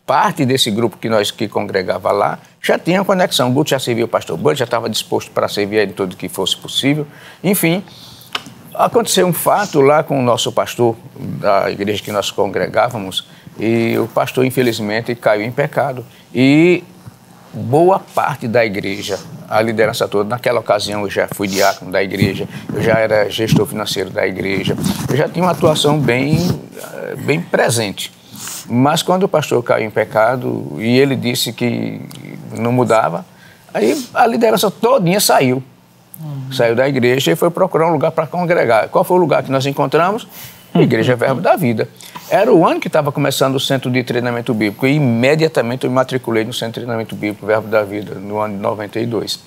parte 0.05 0.45
desse 0.45 0.69
grupo 0.69 0.97
que 0.97 1.07
nós 1.07 1.31
que 1.31 1.47
congregava 1.47 2.11
lá 2.11 2.39
já 2.61 2.77
tinha 2.77 3.03
conexão. 3.03 3.49
O 3.49 3.53
Guto 3.53 3.69
já 3.69 3.79
serviu 3.79 4.05
o 4.05 4.09
pastor 4.09 4.37
Bud, 4.37 4.57
já 4.59 4.65
estava 4.65 4.89
disposto 4.89 5.31
para 5.31 5.47
servir 5.47 5.77
ele 5.77 5.93
tudo 5.93 6.15
que 6.15 6.27
fosse 6.27 6.57
possível. 6.57 7.07
Enfim, 7.43 7.83
aconteceu 8.73 9.25
um 9.25 9.33
fato 9.33 9.79
lá 9.79 10.03
com 10.03 10.19
o 10.19 10.21
nosso 10.21 10.51
pastor 10.51 10.95
da 11.15 11.71
igreja 11.71 12.03
que 12.03 12.11
nós 12.11 12.29
congregávamos 12.29 13.25
e 13.59 13.97
o 13.97 14.07
pastor 14.07 14.45
infelizmente 14.45 15.15
caiu 15.15 15.43
em 15.43 15.51
pecado 15.51 16.05
e 16.33 16.83
boa 17.53 17.99
parte 17.99 18.47
da 18.47 18.65
igreja 18.65 19.19
a 19.51 19.61
liderança 19.61 20.07
toda. 20.07 20.29
Naquela 20.29 20.61
ocasião 20.61 21.01
eu 21.01 21.09
já 21.09 21.27
fui 21.27 21.47
diácono 21.47 21.91
da 21.91 22.01
igreja, 22.01 22.47
eu 22.73 22.81
já 22.81 22.97
era 22.97 23.29
gestor 23.29 23.65
financeiro 23.65 24.09
da 24.09 24.25
igreja, 24.25 24.77
eu 25.09 25.15
já 25.17 25.27
tinha 25.27 25.43
uma 25.43 25.51
atuação 25.51 25.99
bem, 25.99 26.37
eh, 26.81 27.15
bem 27.17 27.41
presente. 27.41 28.11
Mas 28.67 29.03
quando 29.03 29.23
o 29.23 29.27
pastor 29.27 29.61
caiu 29.61 29.85
em 29.85 29.89
pecado 29.89 30.77
e 30.77 30.97
ele 30.97 31.15
disse 31.15 31.51
que 31.51 32.01
não 32.53 32.71
mudava, 32.71 33.25
aí 33.73 34.07
a 34.13 34.25
liderança 34.25 34.71
todinha 34.71 35.19
saiu. 35.19 35.61
Uhum. 36.21 36.53
Saiu 36.53 36.75
da 36.75 36.87
igreja 36.87 37.31
e 37.31 37.35
foi 37.35 37.49
procurar 37.49 37.87
um 37.87 37.91
lugar 37.91 38.11
para 38.11 38.25
congregar. 38.25 38.87
Qual 38.87 39.03
foi 39.03 39.17
o 39.17 39.19
lugar 39.19 39.43
que 39.43 39.51
nós 39.51 39.65
encontramos? 39.65 40.27
A 40.73 40.81
Igreja 40.81 41.15
Verbo 41.17 41.41
da 41.41 41.55
Vida. 41.55 41.89
Era 42.29 42.51
o 42.53 42.65
ano 42.65 42.79
que 42.79 42.87
estava 42.87 43.11
começando 43.11 43.55
o 43.55 43.59
centro 43.59 43.91
de 43.91 44.03
treinamento 44.03 44.53
bíblico 44.53 44.87
e 44.87 44.93
imediatamente 44.93 45.83
eu 45.83 45.89
me 45.89 45.95
matriculei 45.95 46.45
no 46.45 46.53
centro 46.53 46.79
de 46.79 46.85
treinamento 46.85 47.13
bíblico 47.13 47.45
Verbo 47.45 47.67
da 47.67 47.83
Vida, 47.83 48.15
no 48.15 48.39
ano 48.39 48.55
de 48.55 48.61
92. 48.61 49.39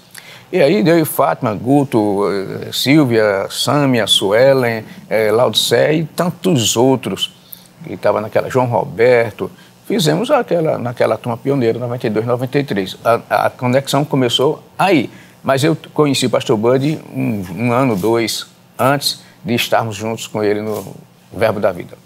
E 0.53 0.61
aí 0.61 0.83
deu 0.83 1.05
Fátima, 1.07 1.55
Guto, 1.55 2.29
eh, 2.29 2.71
Silvia, 2.73 3.47
Sâmia, 3.49 4.07
Suelen, 4.07 4.85
eh, 5.09 5.33
Laudicé 5.33 5.95
e 5.95 6.05
tantos 6.05 6.77
outros 6.77 7.35
que 7.83 7.95
estavam 7.95 8.21
naquela, 8.21 8.51
João 8.51 8.67
Roberto, 8.67 9.51
fizemos 9.87 10.31
aquela, 10.31 10.79
naquela 10.79 11.17
turma 11.17 11.39
pioneira, 11.39 11.79
92, 11.79 12.27
93. 12.27 12.97
A, 13.03 13.47
a 13.47 13.51
conexão 13.51 14.05
começou 14.05 14.63
aí. 14.79 15.11
Mas 15.43 15.65
eu 15.65 15.77
conheci 15.93 16.27
o 16.27 16.31
pastor 16.31 16.57
Buddy 16.57 17.01
um, 17.15 17.45
um 17.57 17.73
ano, 17.73 17.97
dois 17.97 18.47
antes 18.79 19.23
de 19.45 19.55
estarmos 19.55 19.97
juntos 19.97 20.27
com 20.27 20.43
ele 20.43 20.61
no 20.61 20.95
Verbo 21.35 21.61
da 21.61 21.73
Vida. 21.73 21.97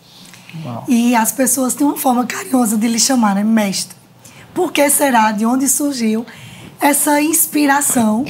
Uau. 0.65 0.85
E 0.89 1.15
as 1.15 1.33
pessoas 1.33 1.75
têm 1.75 1.87
uma 1.87 1.97
forma 1.97 2.27
carinhosa 2.27 2.77
de 2.77 2.89
lhe 2.89 2.99
chamar, 2.99 3.35
né? 3.35 3.45
Mestre. 3.45 3.97
Por 4.55 4.73
que 4.73 4.89
será? 4.91 5.31
De 5.33 5.45
onde 5.45 5.69
surgiu 5.69 6.27
essa 6.81 7.21
inspiração 7.21 8.25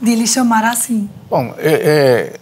de 0.00 0.14
lhe 0.14 0.26
chamar 0.26 0.64
assim? 0.64 1.08
Bom, 1.30 1.54
é, 1.58 2.36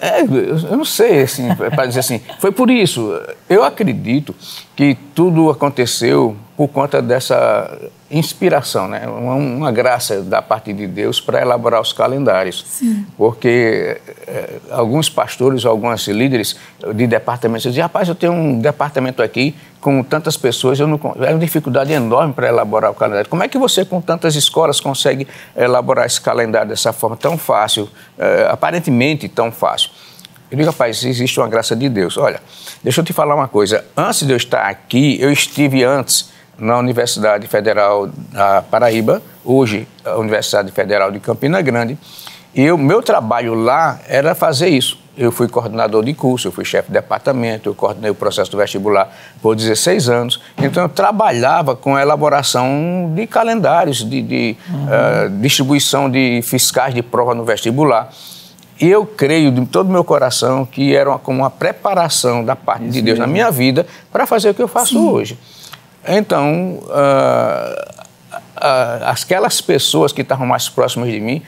é, 0.00 0.18
é 0.20 0.22
eu 0.22 0.76
não 0.76 0.84
sei, 0.84 1.22
assim, 1.22 1.48
para 1.54 1.86
dizer 1.86 2.00
assim, 2.00 2.20
foi 2.38 2.52
por 2.52 2.70
isso. 2.70 3.10
Eu 3.48 3.64
acredito 3.64 4.34
que 4.76 4.96
tudo 5.14 5.50
aconteceu 5.50 6.36
por 6.56 6.68
conta 6.68 7.02
dessa 7.02 7.76
inspiração, 8.10 8.86
né? 8.86 9.08
uma, 9.08 9.34
uma 9.34 9.72
graça 9.72 10.22
da 10.22 10.40
parte 10.40 10.72
de 10.72 10.86
Deus 10.86 11.20
para 11.20 11.40
elaborar 11.40 11.80
os 11.80 11.92
calendários. 11.92 12.64
Sim. 12.68 13.04
Porque 13.16 14.00
é, 14.26 14.58
alguns 14.70 15.10
pastores, 15.10 15.64
alguns 15.64 16.06
líderes 16.06 16.56
de 16.94 17.06
departamentos 17.08 17.64
dizem, 17.64 17.82
rapaz, 17.82 18.08
eu 18.08 18.14
tenho 18.14 18.32
um 18.32 18.60
departamento 18.60 19.20
aqui 19.20 19.54
com 19.80 20.02
tantas 20.02 20.36
pessoas, 20.36 20.78
eu 20.78 20.86
não, 20.86 20.98
é 21.20 21.30
uma 21.30 21.40
dificuldade 21.40 21.92
enorme 21.92 22.32
para 22.32 22.48
elaborar 22.48 22.92
o 22.92 22.94
calendário. 22.94 23.28
Como 23.28 23.42
é 23.42 23.48
que 23.48 23.58
você, 23.58 23.84
com 23.84 24.00
tantas 24.00 24.36
escolas, 24.36 24.80
consegue 24.80 25.26
elaborar 25.56 26.06
esse 26.06 26.20
calendário 26.20 26.68
dessa 26.68 26.92
forma 26.92 27.16
tão 27.16 27.36
fácil, 27.36 27.88
é, 28.16 28.46
aparentemente 28.48 29.28
tão 29.28 29.50
fácil? 29.50 29.90
Eu 30.50 30.58
digo, 30.58 30.70
rapaz, 30.70 31.02
existe 31.04 31.40
uma 31.40 31.48
graça 31.48 31.74
de 31.74 31.88
Deus. 31.88 32.16
Olha, 32.16 32.40
deixa 32.82 33.00
eu 33.00 33.04
te 33.04 33.12
falar 33.12 33.34
uma 33.34 33.48
coisa. 33.48 33.84
Antes 33.96 34.24
de 34.24 34.32
eu 34.32 34.36
estar 34.36 34.68
aqui, 34.68 35.20
eu 35.20 35.32
estive 35.32 35.82
antes 35.82 36.32
na 36.58 36.78
Universidade 36.78 37.46
Federal 37.46 38.08
da 38.32 38.62
Paraíba, 38.62 39.22
hoje 39.44 39.86
a 40.04 40.16
Universidade 40.16 40.70
Federal 40.72 41.10
de 41.10 41.20
Campina 41.20 41.60
Grande, 41.60 41.98
e 42.54 42.70
o 42.70 42.78
meu 42.78 43.02
trabalho 43.02 43.54
lá 43.54 43.98
era 44.08 44.34
fazer 44.34 44.68
isso. 44.68 45.02
Eu 45.16 45.30
fui 45.30 45.48
coordenador 45.48 46.04
de 46.04 46.12
curso, 46.12 46.48
eu 46.48 46.52
fui 46.52 46.64
chefe 46.64 46.88
de 46.88 46.94
departamento, 46.94 47.68
eu 47.68 47.74
coordenei 47.74 48.10
o 48.10 48.14
processo 48.14 48.50
do 48.50 48.56
vestibular 48.56 49.12
por 49.40 49.54
16 49.54 50.08
anos. 50.08 50.40
Então, 50.58 50.82
eu 50.82 50.88
trabalhava 50.88 51.76
com 51.76 51.94
a 51.94 52.02
elaboração 52.02 53.12
de 53.14 53.26
calendários, 53.26 53.98
de, 53.98 54.22
de 54.22 54.56
uhum. 54.68 54.86
uh, 54.86 55.30
distribuição 55.40 56.10
de 56.10 56.40
fiscais 56.42 56.94
de 56.94 57.02
prova 57.02 57.34
no 57.34 57.44
vestibular. 57.44 58.10
E 58.80 58.88
eu 58.88 59.06
creio 59.06 59.52
de 59.52 59.64
todo 59.66 59.88
o 59.88 59.92
meu 59.92 60.02
coração 60.02 60.66
que 60.66 60.94
era 60.96 61.08
uma, 61.08 61.18
como 61.18 61.38
uma 61.42 61.50
preparação 61.50 62.44
da 62.44 62.56
parte 62.56 62.84
isso 62.84 62.92
de 62.92 63.02
Deus 63.02 63.18
mesmo. 63.18 63.26
na 63.26 63.32
minha 63.32 63.50
vida 63.50 63.86
para 64.12 64.26
fazer 64.26 64.50
o 64.50 64.54
que 64.54 64.62
eu 64.62 64.68
faço 64.68 64.94
Sim. 64.94 65.08
hoje. 65.08 65.38
Então, 66.06 66.80
uh, 66.82 67.94
uh, 68.56 69.04
aquelas 69.06 69.60
pessoas 69.60 70.12
que 70.12 70.22
estavam 70.22 70.46
mais 70.46 70.68
próximas 70.68 71.10
de 71.10 71.20
mim 71.20 71.42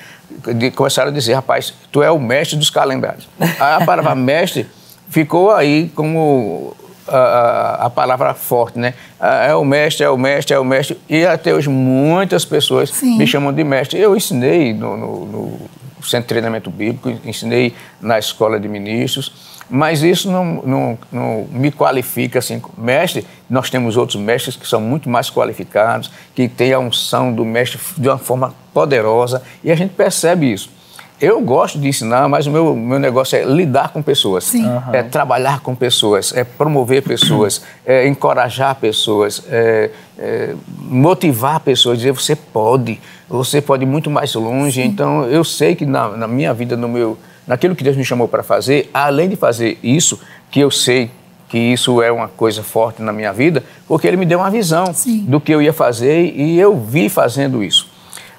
de, 0.54 0.70
começaram 0.70 1.10
a 1.10 1.12
dizer, 1.12 1.34
rapaz, 1.34 1.75
tu 1.90 2.02
é 2.02 2.10
o 2.10 2.18
mestre 2.18 2.56
dos 2.56 2.70
calendários. 2.70 3.28
a 3.60 3.84
palavra 3.84 4.14
mestre 4.16 4.66
ficou 5.08 5.50
aí 5.52 5.90
como 5.94 6.75
a, 7.08 7.86
a, 7.86 7.90
palavra 7.90 8.34
forte, 8.34 8.78
né? 8.78 8.94
É 9.20 9.54
o 9.54 9.64
mestre, 9.64 10.04
é 10.04 10.10
o 10.10 10.18
mestre, 10.18 10.54
é 10.54 10.58
o 10.58 10.64
mestre. 10.64 10.98
E 11.08 11.25
até 11.25 11.54
hoje 11.54 11.68
muitas 11.68 12.44
pessoas 12.44 12.90
Sim. 12.90 13.16
me 13.18 13.26
chamam 13.26 13.52
de 13.52 13.62
mestre. 13.62 14.00
Eu 14.00 14.16
ensinei 14.16 14.72
no, 14.75 14.96
no, 14.96 15.26
no 15.26 15.68
Centro 16.02 16.22
de 16.22 16.28
Treinamento 16.28 16.70
Bíblico, 16.70 17.08
ensinei 17.25 17.75
na 18.00 18.18
Escola 18.18 18.58
de 18.58 18.68
Ministros, 18.68 19.55
mas 19.68 20.02
isso 20.02 20.30
não, 20.30 20.62
não, 20.62 20.99
não, 21.11 21.46
me 21.50 21.73
qualifica 21.73 22.38
assim. 22.38 22.62
Mestre, 22.76 23.26
nós 23.50 23.68
temos 23.68 23.96
outros 23.96 24.20
mestres 24.20 24.56
que 24.56 24.66
são 24.66 24.80
muito 24.80 25.08
mais 25.08 25.28
qualificados, 25.30 26.11
que 26.35 26.49
têm 26.49 26.73
a 26.73 26.78
unção 26.78 27.32
do 27.32 27.44
mestre 27.44 27.80
de 27.99 28.08
uma 28.08 28.18
forma 28.18 28.54
poderosa, 28.73 29.42
e 29.64 29.70
a 29.70 29.75
gente 29.75 29.94
percebe 29.94 30.52
isso. 30.52 30.76
Eu 31.18 31.40
gosto 31.40 31.78
de 31.78 31.88
ensinar, 31.88 32.28
mas 32.28 32.46
o 32.46 32.50
meu, 32.50 32.76
meu 32.76 32.99
negócio 32.99 33.38
é 33.38 33.42
lidar 33.42 33.88
com 33.88 34.02
pessoas, 34.02 34.52
uhum. 34.52 34.82
é 34.92 35.02
trabalhar 35.02 35.61
com 35.61 35.75
pessoas, 35.75 36.37
é 36.37 36.44
promover 36.44 37.02
pessoas, 37.02 37.62
é 37.87 38.06
encorajar 38.06 38.75
pessoas, 38.75 39.42
é, 39.49 39.90
é 40.18 40.54
motivar 40.78 41.61
pessoas, 41.61 41.99
dizer 41.99 42.12
você 42.12 42.37
pode, 42.37 43.00
você 43.26 43.62
pode 43.62 43.85
ir 43.85 43.87
muito 43.87 44.11
mais 44.11 44.35
longe. 44.35 44.82
Sim. 44.82 44.88
Então, 44.88 45.25
eu 45.25 45.42
sei 45.42 45.75
que 45.75 45.87
na, 45.87 46.11
na 46.11 46.28
minha 46.28 46.52
vida, 46.52 46.76
no 46.76 46.87
meu 46.87 47.16
naquilo 47.46 47.74
que 47.76 47.84
Deus 47.84 47.96
me 47.96 48.04
chamou 48.04 48.26
para 48.28 48.42
fazer, 48.42 48.90
além 48.92 49.28
de 49.28 49.36
fazer 49.36 49.78
isso, 49.82 50.20
que 50.50 50.60
eu 50.60 50.70
sei 50.70 51.10
que 51.48 51.58
isso 51.58 52.02
é 52.02 52.10
uma 52.10 52.28
coisa 52.28 52.62
forte 52.62 53.00
na 53.00 53.12
minha 53.12 53.32
vida, 53.32 53.62
porque 53.86 54.06
Ele 54.06 54.16
me 54.16 54.26
deu 54.26 54.40
uma 54.40 54.50
visão 54.50 54.92
Sim. 54.92 55.24
do 55.26 55.40
que 55.40 55.52
eu 55.52 55.62
ia 55.62 55.72
fazer 55.72 56.34
e 56.34 56.58
eu 56.58 56.76
vi 56.76 57.08
fazendo 57.08 57.62
isso. 57.62 57.88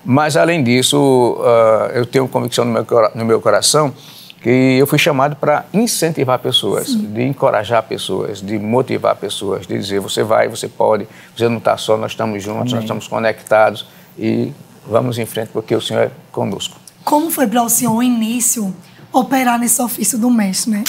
Mas, 0.03 0.37
além 0.37 0.63
disso, 0.63 1.37
uh, 1.39 1.91
eu 1.93 2.05
tenho 2.05 2.27
convicção 2.27 2.65
no 2.65 2.71
meu, 2.71 2.85
no 3.15 3.25
meu 3.25 3.41
coração 3.41 3.93
que 4.41 4.77
eu 4.77 4.85
fui 4.85 4.99
chamado 4.99 5.35
para 5.35 5.65
incentivar 5.73 6.39
pessoas, 6.39 6.87
Sim. 6.87 7.11
de 7.11 7.23
encorajar 7.23 7.83
pessoas, 7.83 8.39
de 8.41 8.57
motivar 8.59 9.15
pessoas, 9.15 9.65
de 9.65 9.77
dizer 9.77 9.99
você 9.99 10.23
vai, 10.23 10.47
você 10.47 10.67
pode, 10.67 11.07
você 11.35 11.49
não 11.49 11.57
está 11.57 11.75
só, 11.75 11.97
nós 11.97 12.11
estamos 12.11 12.43
juntos, 12.43 12.61
Amém. 12.61 12.75
nós 12.75 12.83
estamos 12.83 13.07
conectados 13.07 13.87
e 14.17 14.53
vamos 14.87 15.17
em 15.17 15.25
frente 15.25 15.49
porque 15.51 15.75
o 15.75 15.81
Senhor 15.81 16.03
é 16.03 16.11
conosco. 16.31 16.77
Como 17.03 17.31
foi 17.31 17.47
para 17.47 17.63
o 17.63 17.69
senhor 17.69 17.95
o 17.95 18.03
início 18.03 18.73
operar 19.11 19.59
nesse 19.59 19.81
ofício 19.81 20.17
do 20.17 20.29
mestre, 20.29 20.71
né? 20.71 20.83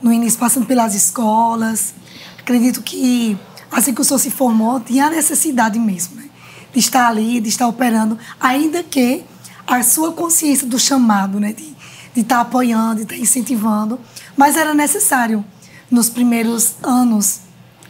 No 0.00 0.12
início, 0.12 0.38
passando 0.38 0.66
pelas 0.66 0.94
escolas. 0.94 1.94
Acredito 2.38 2.82
que, 2.82 3.38
assim 3.70 3.94
que 3.94 4.00
o 4.00 4.04
senhor 4.04 4.18
se 4.18 4.30
formou, 4.30 4.80
tinha 4.80 5.06
a 5.06 5.10
necessidade 5.10 5.78
mesmo, 5.78 6.16
né? 6.16 6.28
De 6.72 6.78
estar 6.78 7.08
ali, 7.08 7.40
de 7.40 7.48
estar 7.48 7.68
operando, 7.68 8.18
ainda 8.40 8.82
que 8.82 9.24
a 9.66 9.82
sua 9.82 10.12
consciência 10.12 10.66
do 10.66 10.78
chamado, 10.78 11.38
né? 11.38 11.52
De, 11.52 11.74
de 12.14 12.20
estar 12.20 12.40
apoiando, 12.40 12.96
de 12.96 13.02
estar 13.02 13.16
incentivando. 13.16 14.00
Mas 14.36 14.56
era 14.56 14.74
necessário, 14.74 15.44
nos 15.90 16.08
primeiros 16.08 16.74
anos, 16.82 17.40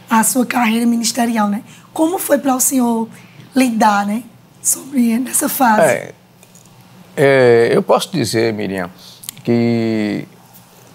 a 0.09 0.23
sua 0.23 0.45
carreira 0.45 0.85
ministerial, 0.85 1.47
né? 1.47 1.63
Como 1.93 2.19
foi 2.19 2.37
para 2.37 2.55
o 2.55 2.59
senhor 2.59 3.09
lidar, 3.55 4.05
né? 4.05 4.23
Sobre 4.61 5.11
essa 5.29 5.49
fase. 5.49 5.81
É, 5.81 6.13
é, 7.15 7.69
eu 7.71 7.81
posso 7.83 8.11
dizer, 8.11 8.53
Miriam, 8.53 8.89
que 9.43 10.27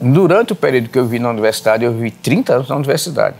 durante 0.01 0.53
o 0.53 0.57
período 0.57 0.89
que 0.89 0.99
eu 0.99 1.07
vi 1.07 1.19
na 1.19 1.31
universidade, 1.31 1.85
eu 1.85 1.93
vivi 1.93 2.11
30 2.11 2.55
anos 2.55 2.69
na 2.69 2.77
universidade. 2.77 3.37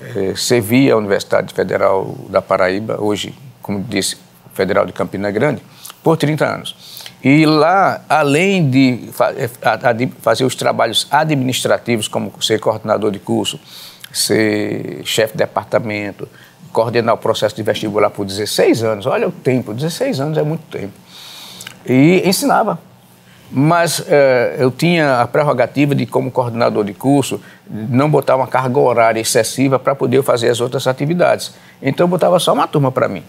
É, 0.00 0.34
servi 0.34 0.90
a 0.90 0.96
Universidade 0.96 1.52
Federal 1.52 2.14
da 2.28 2.40
Paraíba, 2.40 2.96
hoje, 3.00 3.34
como 3.60 3.82
disse, 3.82 4.16
Federal 4.54 4.86
de 4.86 4.92
Campina 4.92 5.30
Grande, 5.30 5.62
por 6.02 6.16
30 6.16 6.44
anos. 6.46 6.74
E 7.22 7.44
lá, 7.44 8.02
além 8.08 8.70
de 8.70 9.10
é, 9.36 9.48
fazer 10.22 10.44
os 10.44 10.54
trabalhos 10.54 11.06
administrativos, 11.10 12.08
como 12.08 12.32
ser 12.42 12.58
coordenador 12.60 13.10
de 13.10 13.18
curso, 13.18 13.60
ser 14.10 15.02
chefe 15.04 15.34
de 15.34 15.38
departamento, 15.38 16.26
coordenar 16.72 17.14
o 17.14 17.18
processo 17.18 17.54
de 17.54 17.62
vestibular 17.62 18.10
por 18.10 18.24
16 18.24 18.82
anos, 18.82 19.06
olha 19.06 19.28
o 19.28 19.32
tempo, 19.32 19.74
16 19.74 20.20
anos 20.20 20.38
é 20.38 20.42
muito 20.42 20.62
tempo. 20.70 20.94
E 21.84 22.22
ensinava 22.24 22.78
mas 23.50 24.04
eh, 24.08 24.56
eu 24.58 24.70
tinha 24.70 25.20
a 25.20 25.26
prerrogativa 25.26 25.94
de, 25.94 26.06
como 26.06 26.30
coordenador 26.30 26.84
de 26.84 26.94
curso, 26.94 27.40
não 27.68 28.08
botar 28.08 28.36
uma 28.36 28.46
carga 28.46 28.78
horária 28.78 29.20
excessiva 29.20 29.78
para 29.78 29.94
poder 29.94 30.22
fazer 30.22 30.48
as 30.48 30.60
outras 30.60 30.86
atividades. 30.86 31.52
Então 31.82 32.04
eu 32.04 32.08
botava 32.08 32.38
só 32.38 32.52
uma 32.52 32.68
turma 32.68 32.92
para 32.92 33.08
mim. 33.08 33.24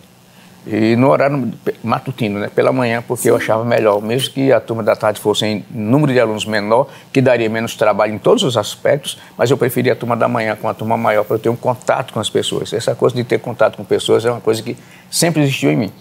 E 0.65 0.95
no 0.95 1.09
horário 1.09 1.51
matutino, 1.83 2.39
né, 2.39 2.47
pela 2.53 2.71
manhã, 2.71 3.03
porque 3.07 3.23
Sim. 3.23 3.29
eu 3.29 3.35
achava 3.35 3.65
melhor, 3.65 3.99
mesmo 3.99 4.31
que 4.31 4.51
a 4.51 4.59
turma 4.59 4.83
da 4.83 4.95
tarde 4.95 5.19
fosse 5.19 5.43
em 5.43 5.65
número 5.71 6.13
de 6.13 6.19
alunos 6.19 6.45
menor, 6.45 6.87
que 7.11 7.19
daria 7.19 7.49
menos 7.49 7.75
trabalho 7.75 8.13
em 8.13 8.19
todos 8.19 8.43
os 8.43 8.55
aspectos, 8.55 9.17
mas 9.35 9.49
eu 9.49 9.57
preferia 9.57 9.93
a 9.93 9.95
turma 9.95 10.15
da 10.15 10.27
manhã 10.27 10.55
com 10.55 10.69
a 10.69 10.73
turma 10.73 10.95
maior 10.95 11.23
para 11.23 11.35
eu 11.35 11.39
ter 11.39 11.49
um 11.49 11.55
contato 11.55 12.13
com 12.13 12.19
as 12.19 12.29
pessoas. 12.29 12.71
Essa 12.73 12.93
coisa 12.93 13.15
de 13.15 13.23
ter 13.23 13.39
contato 13.39 13.75
com 13.75 13.83
pessoas 13.83 14.23
é 14.23 14.29
uma 14.29 14.41
coisa 14.41 14.61
que 14.61 14.77
sempre 15.09 15.41
existiu 15.41 15.71
em 15.71 15.77
mim. 15.77 15.91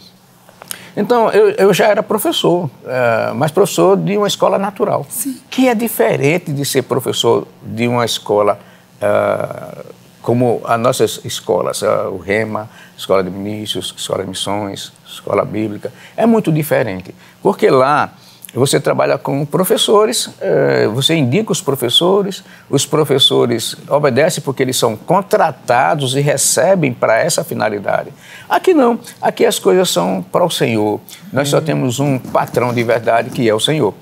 Então, 0.97 1.31
eu, 1.31 1.51
eu 1.51 1.73
já 1.73 1.87
era 1.87 2.03
professor, 2.03 2.65
uh, 2.65 3.35
mas 3.35 3.51
professor 3.51 3.97
de 3.97 4.17
uma 4.17 4.27
escola 4.27 4.59
natural, 4.59 5.07
Sim. 5.09 5.41
que 5.51 5.69
é 5.69 5.75
diferente 5.75 6.53
de 6.53 6.65
ser 6.65 6.83
professor 6.83 7.47
de 7.63 7.87
uma 7.87 8.05
escola 8.05 8.59
uh, 9.01 9.85
como 10.23 10.61
as 10.65 10.79
nossas 10.79 11.21
escolas, 11.25 11.83
uh, 11.83 12.09
o 12.11 12.19
REMA, 12.19 12.69
Escola 12.97 13.23
de 13.25 13.31
Ministros, 13.31 13.95
Escola 13.97 14.23
de 14.23 14.29
Missões, 14.29 14.93
Escola 15.07 15.45
Bíblica. 15.45 15.93
É 16.17 16.27
muito 16.27 16.53
diferente, 16.53 17.15
porque 17.43 17.71
lá 17.71 18.13
você 18.59 18.81
trabalha 18.81 19.17
com 19.17 19.45
professores, 19.45 20.31
eh, 20.41 20.89
você 20.93 21.15
indica 21.15 21.53
os 21.53 21.63
professores, 21.63 22.43
os 22.69 22.85
professores 22.85 23.77
obedecem 23.89 24.43
porque 24.43 24.63
eles 24.63 24.77
são 24.77 24.97
contratados 24.97 26.17
e 26.17 26.21
recebem 26.21 26.93
para 26.93 27.19
essa 27.19 27.45
finalidade. 27.45 28.11
Aqui 28.49 28.75
não, 28.75 28.99
aqui 29.23 29.47
as 29.47 29.59
coisas 29.59 29.89
são 29.89 30.23
para 30.23 30.45
o 30.45 30.51
Senhor. 30.51 31.01
Nós 31.33 31.49
só 31.49 31.61
temos 31.61 32.01
um 32.01 32.19
patrão 32.19 32.75
de 32.75 32.83
verdade 32.83 33.31
que 33.31 33.49
é 33.49 33.55
o 33.55 33.61
Senhor. 33.61 33.95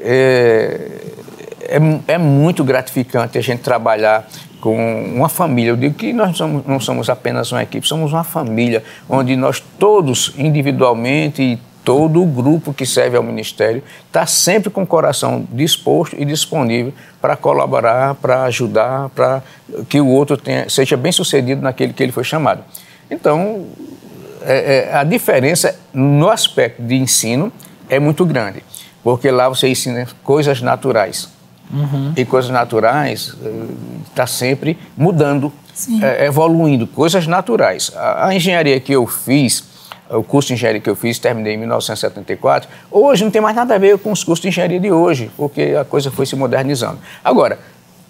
É, 0.00 0.90
é, 1.60 1.78
é 2.14 2.18
muito 2.18 2.64
gratificante 2.64 3.38
a 3.38 3.40
gente 3.40 3.60
trabalhar 3.60 4.28
com 4.60 4.76
uma 5.14 5.28
família. 5.28 5.70
Eu 5.70 5.76
digo 5.76 5.94
que 5.94 6.12
nós 6.12 6.38
não 6.40 6.78
somos 6.80 7.08
apenas 7.08 7.50
uma 7.52 7.62
equipe, 7.62 7.86
somos 7.86 8.12
uma 8.12 8.24
família 8.24 8.82
onde 9.08 9.36
nós 9.36 9.60
todos 9.78 10.32
individualmente 10.36 11.58
todo 11.84 12.22
o 12.22 12.26
grupo 12.26 12.72
que 12.72 12.86
serve 12.86 13.16
ao 13.16 13.22
Ministério 13.22 13.82
está 14.06 14.26
sempre 14.26 14.70
com 14.70 14.82
o 14.82 14.86
coração 14.86 15.46
disposto 15.50 16.16
e 16.18 16.24
disponível 16.24 16.92
para 17.20 17.36
colaborar, 17.36 18.14
para 18.16 18.44
ajudar, 18.44 19.08
para 19.10 19.42
que 19.88 20.00
o 20.00 20.06
outro 20.06 20.36
tenha, 20.36 20.68
seja 20.68 20.96
bem 20.96 21.12
sucedido 21.12 21.60
naquele 21.60 21.92
que 21.92 22.02
ele 22.02 22.12
foi 22.12 22.24
chamado. 22.24 22.62
Então, 23.10 23.66
é, 24.42 24.88
é, 24.90 24.96
a 24.96 25.04
diferença 25.04 25.78
no 25.92 26.28
aspecto 26.30 26.82
de 26.82 26.94
ensino 26.94 27.52
é 27.88 27.98
muito 27.98 28.24
grande, 28.24 28.62
porque 29.02 29.30
lá 29.30 29.48
você 29.48 29.68
ensina 29.68 30.06
coisas 30.22 30.60
naturais. 30.60 31.28
Uhum. 31.72 32.12
E 32.16 32.24
coisas 32.24 32.50
naturais 32.50 33.34
está 34.10 34.24
eh, 34.24 34.26
sempre 34.26 34.78
mudando, 34.94 35.50
é, 36.02 36.26
evoluindo, 36.26 36.86
coisas 36.86 37.26
naturais. 37.26 37.90
A, 37.96 38.28
a 38.28 38.34
engenharia 38.34 38.78
que 38.78 38.92
eu 38.92 39.06
fiz, 39.06 39.64
o 40.16 40.22
curso 40.22 40.48
de 40.48 40.54
engenharia 40.54 40.80
que 40.80 40.90
eu 40.90 40.96
fiz, 40.96 41.18
terminei 41.18 41.54
em 41.54 41.58
1974, 41.58 42.68
hoje 42.90 43.24
não 43.24 43.30
tem 43.30 43.40
mais 43.40 43.56
nada 43.56 43.74
a 43.74 43.78
ver 43.78 43.98
com 43.98 44.12
os 44.12 44.22
cursos 44.22 44.42
de 44.42 44.48
engenharia 44.48 44.80
de 44.80 44.90
hoje, 44.90 45.30
porque 45.36 45.74
a 45.78 45.84
coisa 45.84 46.10
foi 46.10 46.26
se 46.26 46.36
modernizando. 46.36 46.98
Agora, 47.24 47.58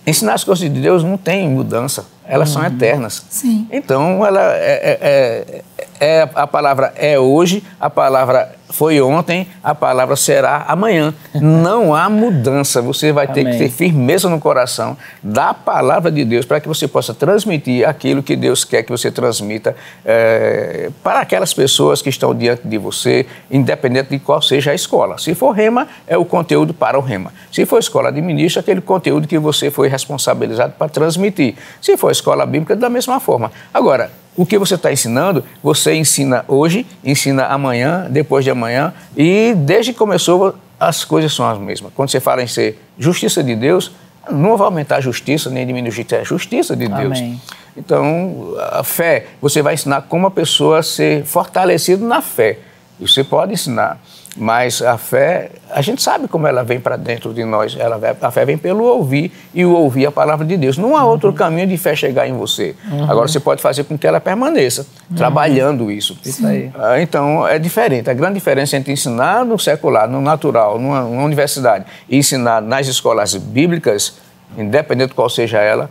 ensinar 0.06 0.34
as 0.34 0.44
coisas 0.44 0.62
de 0.62 0.80
Deus 0.80 1.04
não 1.04 1.16
tem 1.16 1.48
mudança, 1.48 2.06
elas 2.26 2.48
uhum. 2.48 2.62
são 2.62 2.66
eternas. 2.66 3.24
Sim. 3.30 3.66
Então, 3.70 4.24
ela 4.26 4.40
é, 4.56 4.98
é, 5.00 5.62
é, 6.00 6.06
é, 6.22 6.28
a 6.34 6.46
palavra 6.46 6.92
é 6.96 7.18
hoje, 7.18 7.62
a 7.80 7.88
palavra 7.88 8.54
foi 8.72 9.00
ontem, 9.00 9.46
a 9.62 9.74
palavra 9.74 10.16
será 10.16 10.64
amanhã. 10.66 11.14
Não 11.34 11.94
há 11.94 12.08
mudança. 12.08 12.80
Você 12.80 13.12
vai 13.12 13.28
ter 13.28 13.42
Amém. 13.42 13.52
que 13.52 13.58
ter 13.58 13.70
firmeza 13.70 14.28
no 14.28 14.40
coração 14.40 14.96
da 15.22 15.52
palavra 15.52 16.10
de 16.10 16.24
Deus 16.24 16.46
para 16.46 16.58
que 16.58 16.66
você 16.66 16.88
possa 16.88 17.12
transmitir 17.12 17.86
aquilo 17.86 18.22
que 18.22 18.34
Deus 18.34 18.64
quer 18.64 18.82
que 18.82 18.90
você 18.90 19.10
transmita 19.10 19.76
é, 20.04 20.90
para 21.02 21.20
aquelas 21.20 21.52
pessoas 21.52 22.00
que 22.00 22.08
estão 22.08 22.34
diante 22.34 22.66
de 22.66 22.78
você, 22.78 23.26
independente 23.50 24.10
de 24.10 24.18
qual 24.18 24.40
seja 24.40 24.70
a 24.70 24.74
escola. 24.74 25.18
Se 25.18 25.34
for 25.34 25.50
rema, 25.52 25.86
é 26.06 26.16
o 26.16 26.24
conteúdo 26.24 26.72
para 26.72 26.98
o 26.98 27.02
rema. 27.02 27.32
Se 27.52 27.66
for 27.66 27.78
escola 27.78 28.10
de 28.10 28.22
ministro, 28.22 28.60
aquele 28.60 28.80
conteúdo 28.80 29.28
que 29.28 29.38
você 29.38 29.70
foi 29.70 29.88
responsabilizado 29.88 30.72
para 30.78 30.88
transmitir. 30.88 31.54
Se 31.80 31.96
for 31.96 32.10
escola 32.10 32.46
bíblica, 32.46 32.74
da 32.74 32.88
mesma 32.88 33.20
forma. 33.20 33.52
Agora, 33.72 34.10
o 34.36 34.46
que 34.46 34.58
você 34.58 34.74
está 34.74 34.92
ensinando, 34.92 35.44
você 35.62 35.94
ensina 35.94 36.44
hoje, 36.48 36.86
ensina 37.04 37.46
amanhã, 37.46 38.06
depois 38.08 38.44
de 38.44 38.50
amanhã, 38.50 38.92
e 39.16 39.54
desde 39.56 39.92
que 39.92 39.98
começou, 39.98 40.54
as 40.80 41.04
coisas 41.04 41.32
são 41.32 41.48
as 41.48 41.58
mesmas. 41.58 41.92
Quando 41.94 42.10
você 42.10 42.20
fala 42.20 42.42
em 42.42 42.46
ser 42.46 42.80
justiça 42.98 43.42
de 43.42 43.54
Deus, 43.54 43.92
não 44.30 44.56
vai 44.56 44.66
aumentar 44.66 44.96
a 44.96 45.00
justiça 45.00 45.50
nem 45.50 45.66
diminuir 45.66 46.06
a 46.12 46.16
é 46.16 46.24
justiça 46.24 46.74
de 46.76 46.88
Deus. 46.88 47.18
Amém. 47.18 47.40
Então, 47.76 48.54
a 48.70 48.82
fé, 48.82 49.26
você 49.40 49.62
vai 49.62 49.74
ensinar 49.74 50.02
como 50.02 50.26
a 50.26 50.30
pessoa 50.30 50.82
ser 50.82 51.24
fortalecido 51.24 52.06
na 52.06 52.20
fé. 52.20 52.58
Você 53.00 53.24
pode 53.24 53.52
ensinar. 53.52 53.98
Mas 54.36 54.80
a 54.80 54.96
fé, 54.96 55.50
a 55.70 55.82
gente 55.82 56.02
sabe 56.02 56.26
como 56.26 56.46
ela 56.46 56.64
vem 56.64 56.80
para 56.80 56.96
dentro 56.96 57.34
de 57.34 57.44
nós. 57.44 57.76
Ela, 57.78 58.00
a 58.20 58.30
fé 58.30 58.46
vem 58.46 58.56
pelo 58.56 58.84
ouvir 58.84 59.30
e 59.52 59.64
o 59.64 59.72
ouvir 59.72 60.06
a 60.06 60.12
palavra 60.12 60.46
de 60.46 60.56
Deus. 60.56 60.78
Não 60.78 60.96
há 60.96 61.04
uhum. 61.04 61.10
outro 61.10 61.32
caminho 61.34 61.66
de 61.66 61.76
fé 61.76 61.94
chegar 61.94 62.26
em 62.26 62.32
você. 62.32 62.74
Uhum. 62.90 63.10
Agora 63.10 63.28
você 63.28 63.38
pode 63.38 63.60
fazer 63.60 63.84
com 63.84 63.98
que 63.98 64.06
ela 64.06 64.20
permaneça, 64.20 64.86
uhum. 65.10 65.16
trabalhando 65.16 65.90
isso. 65.90 66.16
Isso 66.24 66.46
aí. 66.46 66.70
Ah, 66.74 67.00
então 67.00 67.46
é 67.46 67.58
diferente. 67.58 68.08
A 68.08 68.14
grande 68.14 68.34
diferença 68.34 68.74
entre 68.76 68.90
ensinar 68.92 69.44
no 69.44 69.58
secular, 69.58 70.08
no 70.08 70.20
natural, 70.20 70.78
numa, 70.78 71.02
numa 71.02 71.24
universidade, 71.24 71.84
e 72.08 72.16
ensinar 72.16 72.62
nas 72.62 72.86
escolas 72.86 73.34
bíblicas, 73.34 74.16
independente 74.56 75.12
qual 75.12 75.28
seja 75.28 75.58
ela, 75.58 75.90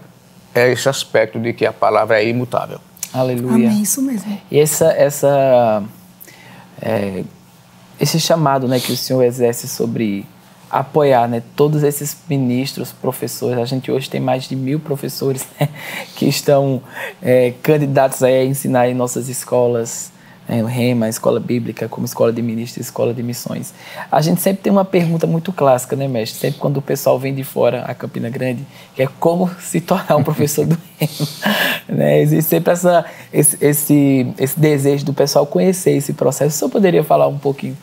é 0.54 0.72
esse 0.72 0.90
aspecto 0.90 1.40
de 1.40 1.54
que 1.54 1.66
a 1.66 1.72
palavra 1.72 2.20
é 2.20 2.28
imutável. 2.28 2.80
Aleluia. 3.14 3.68
Amém, 3.68 3.82
isso 3.82 4.02
mesmo. 4.02 4.36
E 4.50 4.60
essa, 4.60 4.92
essa 4.94 5.84
é, 6.82 7.24
esse 8.02 8.20
chamado 8.20 8.68
né, 8.68 8.80
que 8.80 8.92
o 8.92 8.98
Senhor 8.98 9.22
exerce 9.22 9.68
sobre 9.68 10.26
apoiar 10.70 11.28
né, 11.28 11.44
todos 11.56 11.84
esses 11.84 12.18
ministros, 12.28 12.92
professores. 12.92 13.60
A 13.60 13.66
gente 13.66 13.92
hoje 13.92 14.10
tem 14.10 14.20
mais 14.20 14.46
de 14.46 14.56
mil 14.56 14.80
professores 14.80 15.46
né, 15.60 15.70
que 16.16 16.26
estão 16.28 16.82
é, 17.22 17.54
candidatos 17.62 18.24
a 18.24 18.44
ensinar 18.44 18.90
em 18.90 18.96
nossas 18.96 19.30
escolas 19.30 20.12
o 20.60 20.66
REMA, 20.66 21.06
a 21.06 21.10
escola 21.10 21.40
bíblica, 21.40 21.88
como 21.88 22.06
escola 22.06 22.34
de 22.34 22.42
ministros, 22.42 22.88
escola 22.88 23.14
de 23.14 23.22
missões. 23.22 23.74
A 24.12 24.20
gente 24.22 24.42
sempre 24.42 24.64
tem 24.64 24.72
uma 24.72 24.84
pergunta 24.84 25.28
muito 25.28 25.54
clássica, 25.54 25.96
né, 25.96 26.08
mestre? 26.08 26.40
Sempre 26.40 26.60
quando 26.60 26.78
o 26.78 26.82
pessoal 26.82 27.20
vem 27.20 27.34
de 27.34 27.44
fora 27.44 27.84
a 27.84 27.94
Campina 27.94 28.30
Grande, 28.30 28.66
que 28.96 29.04
é 29.04 29.08
como 29.20 29.50
se 29.62 29.80
tornar 29.80 30.16
um 30.18 30.24
professor 30.24 30.66
do 30.66 30.78
REMA. 31.00 31.28
né? 31.88 32.22
Existe 32.22 32.50
sempre 32.50 32.74
essa, 32.74 33.06
esse, 33.32 33.58
esse, 33.62 34.34
esse 34.38 34.60
desejo 34.60 35.06
do 35.06 35.14
pessoal 35.14 35.46
conhecer 35.46 35.92
esse 35.92 36.14
processo. 36.14 36.56
O 36.56 36.60
senhor 36.60 36.72
poderia 36.72 37.04
falar 37.04 37.28
um 37.28 37.38
pouquinho 37.38 37.78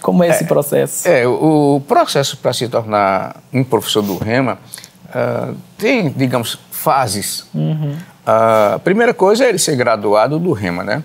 como 0.00 0.24
é 0.24 0.28
esse 0.28 0.44
é, 0.44 0.46
processo? 0.46 1.08
É, 1.08 1.26
o 1.26 1.80
processo 1.86 2.36
para 2.36 2.52
se 2.52 2.68
tornar 2.68 3.36
um 3.52 3.62
professor 3.62 4.02
do 4.02 4.18
REMA 4.18 4.58
uh, 5.08 5.54
tem, 5.78 6.10
digamos, 6.10 6.58
fases. 6.70 7.46
Uhum. 7.54 7.92
Uh, 8.26 8.74
a 8.74 8.80
primeira 8.82 9.14
coisa 9.14 9.44
é 9.44 9.48
ele 9.48 9.58
ser 9.58 9.76
graduado 9.76 10.38
do 10.38 10.52
REMA, 10.52 10.82
né? 10.82 11.04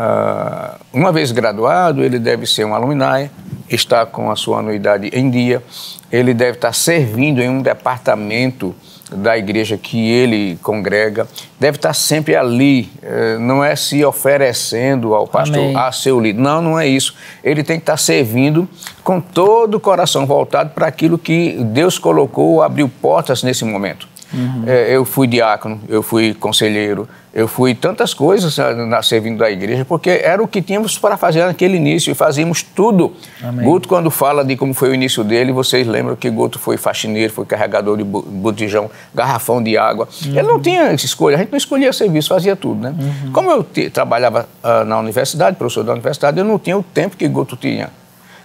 Uh, 0.00 0.80
uma 0.94 1.12
vez 1.12 1.30
graduado, 1.30 2.02
ele 2.02 2.18
deve 2.18 2.46
ser 2.46 2.64
um 2.64 2.74
alumni, 2.74 3.30
estar 3.68 4.06
com 4.06 4.30
a 4.30 4.36
sua 4.36 4.60
anuidade 4.60 5.10
em 5.12 5.28
dia, 5.28 5.62
ele 6.10 6.32
deve 6.32 6.52
estar 6.52 6.72
servindo 6.72 7.42
em 7.42 7.50
um 7.50 7.60
departamento 7.60 8.74
da 9.12 9.36
igreja 9.36 9.76
que 9.76 10.10
ele 10.10 10.58
congrega, 10.62 11.28
deve 11.58 11.76
estar 11.76 11.92
sempre 11.92 12.34
ali, 12.34 12.90
uh, 13.02 13.38
não 13.40 13.62
é 13.62 13.76
se 13.76 14.02
oferecendo 14.02 15.14
ao 15.14 15.28
pastor, 15.28 15.58
Amém. 15.58 15.76
a 15.76 15.92
seu 15.92 16.18
líder. 16.18 16.40
Não, 16.40 16.62
não 16.62 16.80
é 16.80 16.86
isso. 16.86 17.14
Ele 17.44 17.62
tem 17.62 17.76
que 17.76 17.82
estar 17.82 17.98
servindo 17.98 18.66
com 19.04 19.20
todo 19.20 19.74
o 19.74 19.80
coração 19.80 20.24
voltado 20.24 20.70
para 20.70 20.86
aquilo 20.86 21.18
que 21.18 21.58
Deus 21.62 21.98
colocou, 21.98 22.62
abriu 22.62 22.88
portas 22.88 23.42
nesse 23.42 23.66
momento. 23.66 24.09
Uhum. 24.32 24.64
É, 24.66 24.94
eu 24.94 25.04
fui 25.04 25.26
diácono, 25.26 25.80
eu 25.88 26.02
fui 26.02 26.34
conselheiro, 26.34 27.08
eu 27.32 27.46
fui 27.46 27.74
tantas 27.74 28.12
coisas 28.12 28.56
na, 28.56 29.02
servindo 29.02 29.38
da 29.38 29.50
igreja, 29.50 29.84
porque 29.84 30.10
era 30.10 30.42
o 30.42 30.48
que 30.48 30.60
tínhamos 30.60 30.98
para 30.98 31.16
fazer 31.16 31.44
naquele 31.44 31.76
início, 31.76 32.10
e 32.10 32.14
fazíamos 32.14 32.62
tudo. 32.62 33.12
Amém. 33.42 33.64
Guto, 33.64 33.88
quando 33.88 34.10
fala 34.10 34.44
de 34.44 34.56
como 34.56 34.74
foi 34.74 34.90
o 34.90 34.94
início 34.94 35.22
dele, 35.22 35.52
vocês 35.52 35.86
lembram 35.86 36.16
que 36.16 36.28
Guto 36.28 36.58
foi 36.58 36.76
faxineiro, 36.76 37.32
foi 37.32 37.44
carregador 37.44 37.96
de 37.96 38.04
botijão, 38.04 38.90
garrafão 39.14 39.62
de 39.62 39.76
água. 39.76 40.08
Uhum. 40.24 40.38
Ele 40.38 40.42
não 40.42 40.60
tinha 40.60 40.92
escolha, 40.92 41.36
a 41.36 41.38
gente 41.38 41.50
não 41.50 41.58
escolhia 41.58 41.92
serviço, 41.92 42.28
fazia 42.28 42.56
tudo, 42.56 42.80
né? 42.80 42.94
Uhum. 42.98 43.32
Como 43.32 43.50
eu 43.50 43.66
trabalhava 43.92 44.48
uh, 44.62 44.84
na 44.84 44.98
universidade, 44.98 45.56
professor 45.56 45.84
da 45.84 45.92
universidade, 45.92 46.38
eu 46.38 46.44
não 46.44 46.58
tinha 46.58 46.76
o 46.76 46.82
tempo 46.82 47.16
que 47.16 47.26
Guto 47.28 47.56
tinha. 47.56 47.90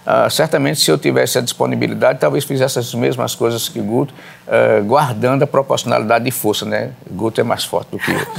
Uh, 0.05 0.29
certamente, 0.29 0.79
se 0.79 0.91
eu 0.91 0.99
tivesse 0.99 1.39
a 1.39 1.41
disponibilidade, 1.41 2.19
talvez 2.19 2.43
fizesse 2.43 2.77
as 2.77 2.93
mesmas 2.93 3.33
coisas 3.33 3.67
que 3.67 3.81
Guto, 3.81 4.13
uh, 4.47 4.83
guardando 4.85 5.41
a 5.41 5.47
proporcionalidade 5.47 6.25
de 6.25 6.31
força, 6.31 6.63
né? 6.63 6.91
Guto 7.09 7.41
é 7.41 7.43
mais 7.43 7.65
forte 7.65 7.89
do 7.91 7.97
que 7.97 8.11
eu. 8.11 8.19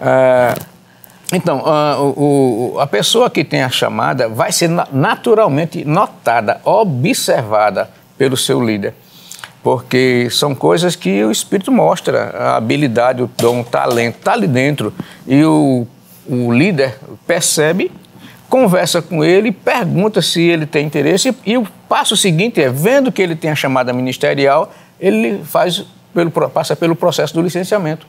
É. 0.00 0.54
Uh, 0.54 0.78
então, 1.32 1.58
o, 2.16 2.74
o, 2.74 2.80
a 2.80 2.86
pessoa 2.86 3.28
que 3.28 3.44
tem 3.44 3.62
a 3.62 3.68
chamada 3.68 4.28
vai 4.28 4.50
ser 4.50 4.70
naturalmente 4.92 5.84
notada, 5.84 6.60
observada 6.64 7.90
pelo 8.16 8.36
seu 8.36 8.64
líder, 8.64 8.94
porque 9.62 10.28
são 10.30 10.54
coisas 10.54 10.96
que 10.96 11.22
o 11.24 11.30
Espírito 11.30 11.70
mostra, 11.70 12.30
a 12.30 12.56
habilidade, 12.56 13.22
o 13.22 13.30
dom, 13.36 13.60
o 13.60 13.64
talento, 13.64 14.16
está 14.16 14.32
ali 14.32 14.46
dentro, 14.46 14.92
e 15.26 15.44
o, 15.44 15.86
o 16.26 16.50
líder 16.50 16.98
percebe 17.26 17.92
conversa 18.48 19.02
com 19.02 19.24
ele, 19.24 19.52
pergunta 19.52 20.22
se 20.22 20.42
ele 20.42 20.66
tem 20.66 20.86
interesse 20.86 21.34
e 21.44 21.56
o 21.56 21.66
passo 21.88 22.16
seguinte 22.16 22.62
é, 22.62 22.68
vendo 22.68 23.12
que 23.12 23.20
ele 23.20 23.36
tem 23.36 23.50
a 23.50 23.54
chamada 23.54 23.92
ministerial, 23.92 24.72
ele 24.98 25.42
faz 25.44 25.84
pelo, 26.14 26.30
passa 26.30 26.74
pelo 26.74 26.96
processo 26.96 27.34
do 27.34 27.42
licenciamento. 27.42 28.06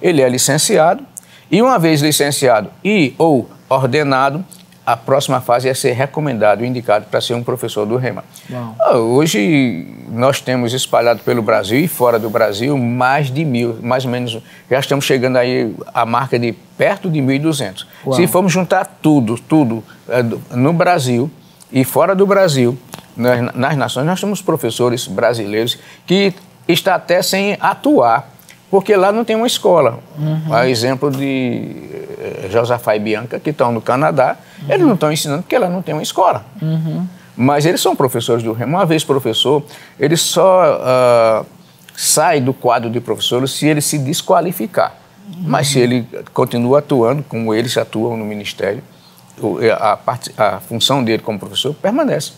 Ele 0.00 0.22
é 0.22 0.28
licenciado 0.28 1.04
e 1.50 1.60
uma 1.60 1.78
vez 1.78 2.00
licenciado 2.00 2.70
e 2.84 3.14
ou 3.18 3.50
ordenado, 3.68 4.44
a 4.84 4.96
próxima 4.96 5.40
fase 5.40 5.68
é 5.68 5.74
ser 5.74 5.92
recomendado, 5.92 6.64
indicado 6.64 7.06
para 7.10 7.20
ser 7.20 7.34
um 7.34 7.42
professor 7.42 7.86
do 7.86 7.96
REMA. 7.96 8.24
Uau. 8.50 8.96
Hoje 9.14 9.86
nós 10.08 10.40
temos 10.40 10.72
espalhado 10.72 11.20
pelo 11.20 11.40
Brasil 11.40 11.78
e 11.78 11.86
fora 11.86 12.18
do 12.18 12.28
Brasil 12.28 12.76
mais 12.76 13.30
de 13.30 13.44
mil, 13.44 13.78
mais 13.80 14.04
ou 14.04 14.10
menos, 14.10 14.38
já 14.68 14.80
estamos 14.80 15.04
chegando 15.04 15.36
aí 15.36 15.74
a 15.94 16.04
marca 16.04 16.38
de 16.38 16.52
perto 16.76 17.08
de 17.08 17.20
1.200. 17.20 17.86
Uau. 18.04 18.16
Se 18.16 18.26
formos 18.26 18.52
juntar 18.52 18.84
tudo, 19.00 19.38
tudo 19.38 19.84
eh, 20.08 20.22
no 20.50 20.72
Brasil 20.72 21.30
e 21.70 21.84
fora 21.84 22.14
do 22.14 22.26
Brasil, 22.26 22.76
nas, 23.16 23.54
nas 23.54 23.76
nações, 23.76 24.04
nós 24.04 24.20
temos 24.20 24.42
professores 24.42 25.06
brasileiros 25.06 25.78
que 26.06 26.34
está 26.66 26.94
até 26.96 27.22
sem 27.22 27.56
atuar, 27.60 28.31
porque 28.72 28.96
lá 28.96 29.12
não 29.12 29.22
tem 29.22 29.36
uma 29.36 29.46
escola. 29.46 29.98
A 30.50 30.66
exemplo 30.66 31.10
de 31.10 31.76
eh, 32.18 32.48
Josafá 32.50 32.96
e 32.96 32.98
Bianca, 33.00 33.38
que 33.38 33.50
estão 33.50 33.70
no 33.70 33.82
Canadá, 33.82 34.34
eles 34.66 34.80
não 34.86 34.94
estão 34.94 35.12
ensinando 35.12 35.42
porque 35.42 35.58
lá 35.58 35.68
não 35.68 35.82
tem 35.82 35.94
uma 35.94 36.02
escola. 36.02 36.42
Mas 37.36 37.66
eles 37.66 37.82
são 37.82 37.94
professores 37.94 38.42
do 38.42 38.52
Remo. 38.54 38.76
Uma 38.78 38.86
vez 38.86 39.04
professor, 39.04 39.62
ele 40.00 40.16
só 40.16 40.80
ah, 40.82 41.44
sai 41.94 42.40
do 42.40 42.54
quadro 42.54 42.88
de 42.88 42.98
professores 42.98 43.50
se 43.50 43.66
ele 43.66 43.82
se 43.82 43.98
desqualificar. 43.98 44.94
Mas 45.44 45.68
se 45.68 45.78
ele 45.78 46.08
continua 46.32 46.78
atuando, 46.78 47.22
como 47.22 47.52
eles 47.52 47.76
atuam 47.76 48.16
no 48.16 48.24
ministério, 48.24 48.82
o- 49.38 49.58
a, 49.78 49.98
parte- 49.98 50.32
a 50.38 50.60
função 50.60 51.04
dele 51.04 51.22
como 51.22 51.38
professor 51.38 51.74
permanece. 51.74 52.32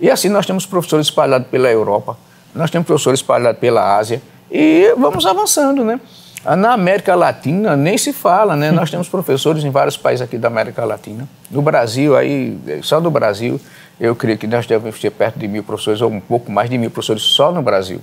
E 0.00 0.08
assim 0.08 0.28
nós 0.28 0.46
temos 0.46 0.66
professores 0.66 1.06
espalhados 1.08 1.48
pela 1.48 1.68
Europa, 1.68 2.16
nós 2.54 2.70
temos 2.70 2.86
professores 2.86 3.18
espalhados 3.18 3.58
pela 3.60 3.96
Ásia 3.96 4.22
e 4.50 4.94
vamos 4.98 5.24
avançando, 5.26 5.84
né? 5.84 6.00
Ah, 6.44 6.56
Na 6.56 6.72
América 6.72 7.14
Latina 7.14 7.76
nem 7.76 7.98
se 7.98 8.12
fala, 8.12 8.56
né? 8.56 8.70
Nós 8.70 8.90
temos 8.90 9.08
professores 9.08 9.62
em 9.62 9.70
vários 9.70 9.96
países 9.96 10.22
aqui 10.22 10.38
da 10.38 10.48
América 10.48 10.84
Latina. 10.84 11.28
No 11.50 11.60
Brasil, 11.60 12.16
aí, 12.16 12.58
só 12.82 12.98
do 12.98 13.10
Brasil, 13.10 13.60
eu 14.00 14.16
creio 14.16 14.38
que 14.38 14.46
nós 14.46 14.66
devemos 14.66 14.98
ter 14.98 15.10
perto 15.10 15.38
de 15.38 15.46
mil 15.46 15.62
professores, 15.62 16.00
ou 16.00 16.10
um 16.10 16.20
pouco 16.20 16.50
mais 16.50 16.70
de 16.70 16.78
mil 16.78 16.90
professores 16.90 17.22
só 17.22 17.52
no 17.52 17.60
Brasil. 17.60 18.00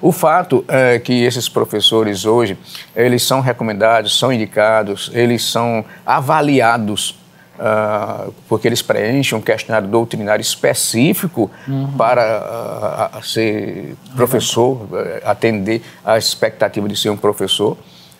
O 0.00 0.12
fato 0.12 0.64
é 0.68 1.00
que 1.00 1.24
esses 1.24 1.48
professores 1.48 2.24
hoje, 2.24 2.56
eles 2.94 3.24
são 3.24 3.40
recomendados, 3.40 4.16
são 4.16 4.32
indicados, 4.32 5.10
eles 5.12 5.44
são 5.44 5.84
avaliados, 6.06 7.18
ah, 7.58 8.26
porque 8.48 8.66
eles 8.68 8.82
preenchem 8.82 9.38
um 9.38 9.40
questionário 9.40 9.88
doutrinário 9.88 10.42
específico 10.42 11.50
para 11.96 12.22
ah, 12.22 13.10
ah, 13.14 13.22
ser 13.22 13.94
professor, 14.16 14.86
eh, 14.94 15.22
atender 15.24 15.82
à 16.04 16.16
expectativa 16.18 16.88
de 16.88 16.96
ser 16.96 17.10
um 17.10 17.16
professor. 17.16 17.76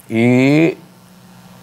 E 0.09 0.77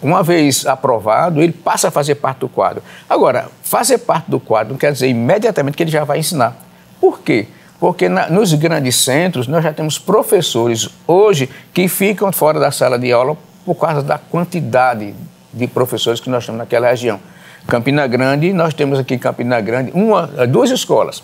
uma 0.02 0.22
vez 0.22 0.66
aprovado, 0.66 1.40
ele 1.40 1.52
passa 1.52 1.88
a 1.88 1.90
fazer 1.90 2.16
parte 2.16 2.38
do 2.40 2.48
quadro. 2.48 2.82
Agora, 3.08 3.48
fazer 3.62 3.98
parte 3.98 4.30
do 4.30 4.40
quadro 4.40 4.72
não 4.72 4.78
quer 4.78 4.92
dizer 4.92 5.08
imediatamente 5.08 5.76
que 5.76 5.82
ele 5.82 5.90
já 5.90 6.04
vai 6.04 6.18
ensinar. 6.18 6.56
Por 7.00 7.20
quê? 7.20 7.46
Porque 7.78 8.08
na- 8.08 8.28
nos 8.28 8.52
grandes 8.54 8.96
centros 8.96 9.46
nós 9.48 9.62
já 9.62 9.72
temos 9.72 9.98
professores 9.98 10.88
hoje 11.06 11.48
que 11.72 11.88
ficam 11.88 12.30
fora 12.32 12.58
da 12.60 12.70
sala 12.70 12.98
de 12.98 13.12
aula 13.12 13.36
por 13.64 13.74
causa 13.76 14.02
da 14.02 14.18
quantidade 14.18 15.14
de 15.52 15.66
professores 15.66 16.18
que 16.20 16.28
nós 16.30 16.44
temos 16.44 16.58
naquela 16.58 16.88
região. 16.88 17.20
Campina 17.66 18.06
Grande, 18.06 18.52
nós 18.52 18.74
temos 18.74 18.98
aqui 18.98 19.14
em 19.14 19.18
Campina 19.18 19.60
Grande 19.60 19.90
uma, 19.94 20.26
duas 20.46 20.70
escolas. 20.70 21.22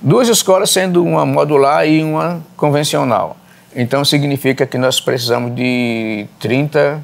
Duas 0.00 0.28
escolas 0.28 0.70
sendo 0.70 1.02
uma 1.02 1.24
modular 1.24 1.86
e 1.86 2.02
uma 2.02 2.42
convencional. 2.56 3.36
Então 3.74 4.04
significa 4.04 4.66
que 4.66 4.78
nós 4.78 5.00
precisamos 5.00 5.54
de 5.54 6.26
30, 6.38 7.02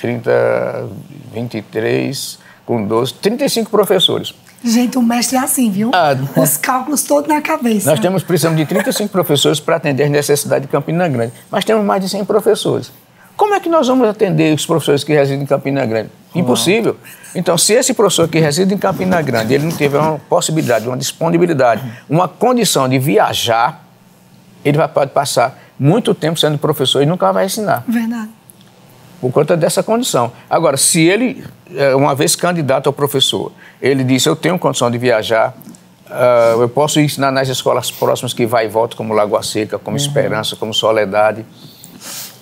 30, 0.00 0.88
23, 1.32 2.38
com 2.64 2.84
12, 2.84 3.14
35 3.14 3.70
professores. 3.70 4.34
Gente, 4.62 4.98
o 4.98 5.02
mestre 5.02 5.36
é 5.36 5.40
assim, 5.40 5.70
viu? 5.70 5.90
Ah, 5.94 6.14
Os 6.36 6.56
cálculos 6.56 7.02
todos 7.02 7.28
na 7.28 7.40
cabeça. 7.40 7.90
Nós 7.90 7.98
temos, 7.98 8.22
precisamos 8.22 8.58
de 8.58 8.66
35 8.66 9.10
professores 9.10 9.58
para 9.58 9.76
atender 9.76 10.04
as 10.04 10.10
necessidades 10.10 10.66
de 10.66 10.72
Campina 10.72 11.08
Grande, 11.08 11.32
mas 11.50 11.64
temos 11.64 11.84
mais 11.84 12.02
de 12.02 12.08
100 12.08 12.24
professores. 12.26 12.92
Como 13.36 13.54
é 13.54 13.60
que 13.60 13.70
nós 13.70 13.88
vamos 13.88 14.06
atender 14.06 14.54
os 14.54 14.66
professores 14.66 15.02
que 15.02 15.14
residem 15.14 15.42
em 15.44 15.46
Campina 15.46 15.84
Grande? 15.86 16.10
Impossível. 16.34 16.96
Então, 17.34 17.56
se 17.56 17.72
esse 17.72 17.94
professor 17.94 18.28
que 18.28 18.38
reside 18.38 18.74
em 18.74 18.78
Campina 18.78 19.20
Grande, 19.22 19.54
ele 19.54 19.64
não 19.64 19.76
tiver 19.76 19.98
uma 19.98 20.18
possibilidade, 20.18 20.86
uma 20.86 20.96
disponibilidade, 20.96 21.82
uma 22.08 22.28
condição 22.28 22.88
de 22.88 22.98
viajar, 22.98 23.84
ele 24.64 24.76
vai, 24.76 24.88
pode 24.88 25.12
passar 25.12 25.58
muito 25.78 26.14
tempo 26.14 26.38
sendo 26.38 26.58
professor 26.58 27.02
e 27.02 27.06
nunca 27.06 27.32
vai 27.32 27.46
ensinar 27.46 27.84
Verdade. 27.88 28.28
por 29.20 29.32
conta 29.32 29.56
dessa 29.56 29.82
condição. 29.82 30.32
Agora, 30.48 30.76
se 30.76 31.02
ele, 31.02 31.44
eh, 31.74 31.94
uma 31.94 32.14
vez 32.14 32.36
candidato 32.36 32.88
ao 32.88 32.92
professor, 32.92 33.52
ele 33.80 34.04
disse, 34.04 34.28
eu 34.28 34.36
tenho 34.36 34.58
condição 34.58 34.90
de 34.90 34.98
viajar, 34.98 35.54
ah, 36.10 36.56
eu 36.58 36.68
posso 36.68 36.98
ensinar 37.00 37.30
nas 37.30 37.48
escolas 37.48 37.90
próximas 37.90 38.34
que 38.34 38.44
vai 38.44 38.66
e 38.66 38.68
volta, 38.68 38.96
como 38.96 39.14
Lagoa 39.14 39.42
Seca, 39.42 39.78
como 39.78 39.96
Esperança, 39.96 40.56
como 40.56 40.74
Soledade, 40.74 41.46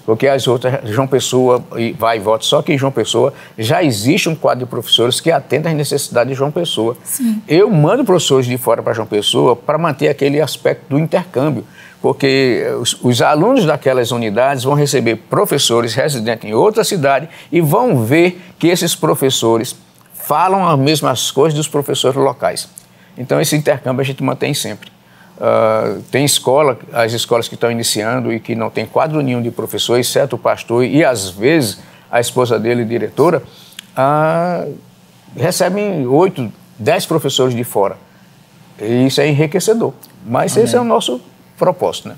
porque 0.08 0.26
as 0.26 0.48
outras, 0.48 0.88
João 0.88 1.06
Pessoa, 1.06 1.62
vai 1.98 2.16
e 2.16 2.18
volta, 2.18 2.42
só 2.42 2.62
que 2.62 2.72
em 2.72 2.78
João 2.78 2.90
Pessoa 2.90 3.30
já 3.58 3.84
existe 3.84 4.26
um 4.26 4.34
quadro 4.34 4.64
de 4.64 4.70
professores 4.70 5.20
que 5.20 5.30
atende 5.30 5.68
às 5.68 5.74
necessidades 5.74 6.30
de 6.30 6.34
João 6.34 6.50
Pessoa. 6.50 6.96
Sim. 7.04 7.42
Eu 7.46 7.70
mando 7.70 8.06
professores 8.06 8.46
de 8.46 8.56
fora 8.56 8.82
para 8.82 8.94
João 8.94 9.06
Pessoa 9.06 9.54
para 9.54 9.76
manter 9.76 10.08
aquele 10.08 10.40
aspecto 10.40 10.88
do 10.88 10.98
intercâmbio, 10.98 11.62
porque 12.00 12.64
os, 12.80 12.98
os 13.02 13.20
alunos 13.20 13.66
daquelas 13.66 14.10
unidades 14.10 14.64
vão 14.64 14.72
receber 14.72 15.16
professores 15.16 15.92
residentes 15.92 16.48
em 16.48 16.54
outra 16.54 16.84
cidade 16.84 17.28
e 17.52 17.60
vão 17.60 18.02
ver 18.02 18.40
que 18.58 18.68
esses 18.68 18.96
professores 18.96 19.76
falam 20.14 20.66
as 20.66 20.78
mesmas 20.78 21.30
coisas 21.30 21.54
dos 21.54 21.68
professores 21.68 22.16
locais. 22.16 22.66
Então, 23.18 23.38
esse 23.38 23.54
intercâmbio 23.54 24.00
a 24.00 24.04
gente 24.06 24.22
mantém 24.22 24.54
sempre. 24.54 24.90
Ah, 25.40 25.98
tem 26.11 26.24
escola, 26.24 26.79
as 26.92 27.12
escolas 27.12 27.46
que 27.46 27.55
estão 27.55 27.70
iniciando 27.70 28.33
e 28.33 28.40
que 28.40 28.55
não 28.55 28.70
tem 28.70 28.85
quadro 28.85 29.20
nenhum 29.22 29.40
de 29.40 29.51
professor, 29.51 29.98
exceto 29.98 30.37
o 30.37 30.38
pastor 30.38 30.85
e, 30.85 31.05
às 31.05 31.31
vezes, 31.31 31.79
a 32.11 32.20
esposa 32.20 32.59
dele, 32.59 32.85
diretora, 32.85 33.42
ah, 33.96 34.66
recebem 35.37 36.07
oito, 36.07 36.53
dez 36.79 37.07
professores 37.07 37.55
de 37.55 37.62
fora. 37.62 37.96
E 38.81 39.07
isso 39.07 39.20
é 39.20 39.29
enriquecedor. 39.29 39.92
Mas 40.27 40.57
esse 40.57 40.74
é 40.74 40.81
o 40.81 40.85
nosso 40.85 41.20
propósito, 41.57 42.09
né? 42.09 42.16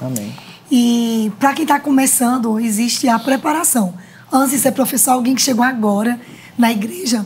Amém. 0.00 0.34
E 0.70 1.32
para 1.38 1.54
quem 1.54 1.62
está 1.62 1.80
começando, 1.80 2.58
existe 2.60 3.08
a 3.08 3.18
preparação. 3.18 3.94
Antes 4.32 4.50
de 4.52 4.58
ser 4.58 4.72
professor, 4.72 5.12
alguém 5.12 5.34
que 5.34 5.40
chegou 5.40 5.64
agora 5.64 6.18
na 6.58 6.70
igreja, 6.72 7.24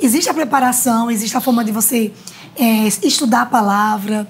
existe 0.00 0.28
a 0.28 0.34
preparação, 0.34 1.10
existe 1.10 1.36
a 1.36 1.40
forma 1.40 1.64
de 1.64 1.72
você 1.72 2.12
é, 2.56 2.86
estudar 3.02 3.42
a 3.42 3.46
palavra, 3.46 4.28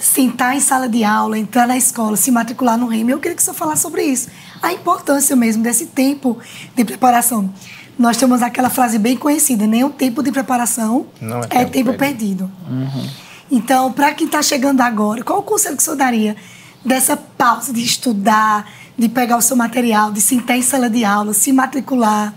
sentar 0.00 0.56
em 0.56 0.60
sala 0.60 0.88
de 0.88 1.04
aula, 1.04 1.38
entrar 1.38 1.66
na 1.66 1.76
escola, 1.76 2.16
se 2.16 2.30
matricular 2.30 2.76
no 2.78 2.86
reino. 2.86 3.10
Eu 3.10 3.18
queria 3.18 3.36
que 3.36 3.42
você 3.42 3.52
falasse 3.52 3.82
sobre 3.82 4.02
isso. 4.02 4.28
A 4.62 4.72
importância 4.72 5.34
mesmo 5.36 5.62
desse 5.62 5.86
tempo 5.86 6.38
de 6.74 6.84
preparação. 6.84 7.52
Nós 7.98 8.16
temos 8.16 8.42
aquela 8.42 8.70
frase 8.70 8.98
bem 8.98 9.16
conhecida: 9.16 9.66
nenhum 9.66 9.90
tempo 9.90 10.22
de 10.22 10.30
preparação 10.30 11.06
Não 11.20 11.40
é 11.40 11.44
é 11.44 11.64
tempo 11.64 11.70
tempo 11.72 11.94
perdido. 11.94 12.50
perdido. 12.66 13.10
Então, 13.50 13.90
para 13.92 14.12
quem 14.14 14.26
está 14.26 14.42
chegando 14.42 14.80
agora, 14.82 15.22
qual 15.24 15.38
o 15.38 15.42
conselho 15.42 15.76
que 15.76 15.82
o 15.82 15.84
senhor 15.84 15.96
daria 15.96 16.36
dessa 16.84 17.16
pausa 17.16 17.72
de 17.72 17.82
estudar, 17.82 18.70
de 18.96 19.08
pegar 19.08 19.36
o 19.36 19.42
seu 19.42 19.56
material, 19.56 20.12
de 20.12 20.20
sentar 20.20 20.56
em 20.56 20.62
sala 20.62 20.88
de 20.90 21.04
aula, 21.04 21.32
se 21.32 21.52
matricular? 21.52 22.34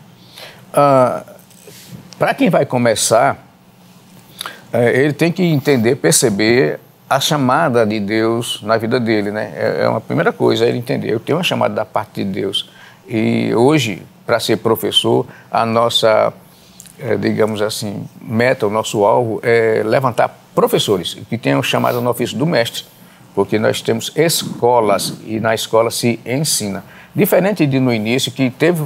Ah, 0.74 1.24
Para 2.18 2.34
quem 2.34 2.50
vai 2.50 2.66
começar, 2.66 3.46
eh, 4.72 5.02
ele 5.04 5.14
tem 5.14 5.32
que 5.32 5.44
entender, 5.44 5.96
perceber 5.98 6.80
a 7.12 7.20
chamada 7.20 7.86
de 7.86 8.00
Deus 8.00 8.62
na 8.64 8.78
vida 8.78 8.98
dele, 8.98 9.32
né? 9.32 9.52
É 9.54 9.84
é 9.84 9.90
uma 9.90 10.00
primeira 10.00 10.32
coisa, 10.32 10.64
é 10.64 10.70
ele 10.70 10.78
entender. 10.78 11.12
Eu 11.12 11.20
tenho 11.20 11.38
uma 11.38 11.44
chamada 11.44 11.74
da 11.74 11.84
parte 11.84 12.24
de 12.24 12.32
Deus. 12.32 12.70
E 13.06 13.54
hoje, 13.54 14.02
para 14.26 14.40
ser 14.40 14.56
professor, 14.58 15.28
a 15.52 15.66
nossa, 15.66 16.32
eh, 16.98 17.18
digamos 17.18 17.62
assim, 17.62 18.08
meta, 18.22 18.66
o 18.66 18.70
nosso 18.70 19.04
alvo 19.04 19.42
é 19.44 19.84
levantar 19.84 20.40
professores 20.56 21.18
que 21.30 21.38
tenham 21.38 21.62
chamada 21.62 22.00
no 22.00 22.10
ofício 22.10 22.38
do 22.38 22.46
mestre, 22.46 22.86
porque 23.36 23.60
nós 23.60 23.82
temos 23.82 24.14
escolas 24.16 25.16
e 25.26 25.38
na 25.38 25.54
escola 25.54 25.92
se 25.92 26.18
ensina. 26.26 26.82
Diferente 27.14 27.66
de 27.66 27.78
no 27.78 27.94
início, 27.94 28.32
que 28.32 28.50
teve, 28.50 28.82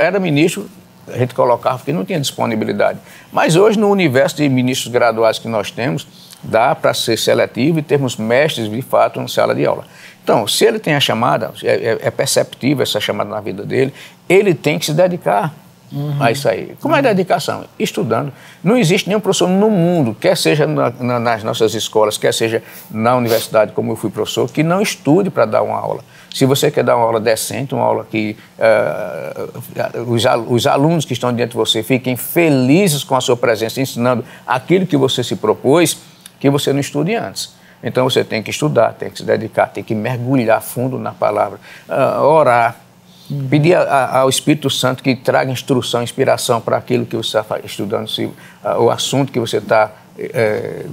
era 0.00 0.18
ministro, 0.18 0.66
a 1.08 1.18
gente 1.18 1.34
colocava 1.34 1.76
porque 1.76 1.92
não 1.92 2.06
tinha 2.06 2.18
disponibilidade. 2.18 3.00
Mas 3.30 3.54
hoje, 3.54 3.78
no 3.78 3.90
universo 3.90 4.36
de 4.36 4.48
ministros 4.48 4.90
graduados 4.90 5.38
que 5.38 5.46
nós 5.46 5.70
temos, 5.70 6.25
dá 6.46 6.74
para 6.74 6.94
ser 6.94 7.18
seletivo 7.18 7.78
e 7.78 7.82
termos 7.82 8.16
mestres, 8.16 8.70
de 8.70 8.82
fato, 8.82 9.20
na 9.20 9.28
sala 9.28 9.54
de 9.54 9.66
aula. 9.66 9.84
Então, 10.22 10.46
se 10.48 10.64
ele 10.64 10.78
tem 10.78 10.94
a 10.94 11.00
chamada, 11.00 11.52
é, 11.62 11.68
é- 11.68 11.98
é 12.02 12.10
perceptível 12.10 12.82
essa 12.82 13.00
chamada 13.00 13.30
na 13.30 13.40
vida 13.40 13.64
dele, 13.64 13.94
ele 14.28 14.54
tem 14.54 14.78
que 14.78 14.86
se 14.86 14.92
dedicar. 14.92 15.54
Uhum. 15.92 16.24
É 16.24 16.32
isso 16.32 16.48
aí. 16.48 16.76
Como 16.80 16.96
é 16.96 17.02
dedicação? 17.02 17.64
Estudando. 17.78 18.32
Não 18.62 18.76
existe 18.76 19.08
nenhum 19.08 19.20
professor 19.20 19.48
no 19.48 19.70
mundo, 19.70 20.16
quer 20.20 20.36
seja 20.36 20.66
na, 20.66 20.90
na, 20.90 21.20
nas 21.20 21.44
nossas 21.44 21.74
escolas, 21.74 22.18
quer 22.18 22.34
seja 22.34 22.62
na 22.90 23.14
universidade, 23.14 23.72
como 23.72 23.92
eu 23.92 23.96
fui 23.96 24.10
professor, 24.10 24.50
que 24.50 24.62
não 24.62 24.82
estude 24.82 25.30
para 25.30 25.44
dar 25.44 25.62
uma 25.62 25.78
aula. 25.78 26.00
Se 26.34 26.44
você 26.44 26.70
quer 26.70 26.84
dar 26.84 26.96
uma 26.96 27.06
aula 27.06 27.20
decente, 27.20 27.74
uma 27.74 27.84
aula 27.84 28.06
que 28.10 28.36
uh, 28.58 30.12
os, 30.12 30.24
os, 30.48 30.66
alunos 30.66 31.04
que 31.04 31.12
estão 31.12 31.32
diante 31.32 31.52
de 31.52 31.56
você 31.56 31.82
fiquem 31.82 32.16
felizes 32.16 33.04
com 33.04 33.14
a 33.14 33.20
sua 33.20 33.36
presença, 33.36 33.80
ensinando 33.80 34.24
aquilo 34.46 34.86
que 34.86 34.96
você 34.96 35.24
se 35.24 35.36
propôs, 35.36 35.96
que 36.38 36.50
você 36.50 36.72
não 36.72 36.80
estude 36.80 37.14
antes. 37.14 37.54
Então 37.82 38.08
você 38.08 38.24
tem 38.24 38.42
que 38.42 38.50
estudar, 38.50 38.94
tem 38.94 39.10
que 39.10 39.18
se 39.18 39.24
dedicar, 39.24 39.68
tem 39.68 39.84
que 39.84 39.94
mergulhar 39.94 40.62
fundo 40.62 40.98
na 40.98 41.12
palavra, 41.12 41.58
uh, 41.88 42.22
orar. 42.22 42.76
Pedir 43.50 43.74
a, 43.74 43.82
a, 43.82 44.18
ao 44.20 44.28
Espírito 44.28 44.70
Santo 44.70 45.02
que 45.02 45.16
traga 45.16 45.50
instrução, 45.50 46.02
inspiração 46.02 46.60
para 46.60 46.76
aquilo 46.76 47.04
que 47.04 47.16
você 47.16 47.38
está 47.38 47.58
estudando, 47.60 48.08
se, 48.08 48.30
a, 48.62 48.78
o 48.78 48.90
assunto 48.90 49.32
que 49.32 49.40
você 49.40 49.58
está 49.58 49.90
é, 50.18 50.84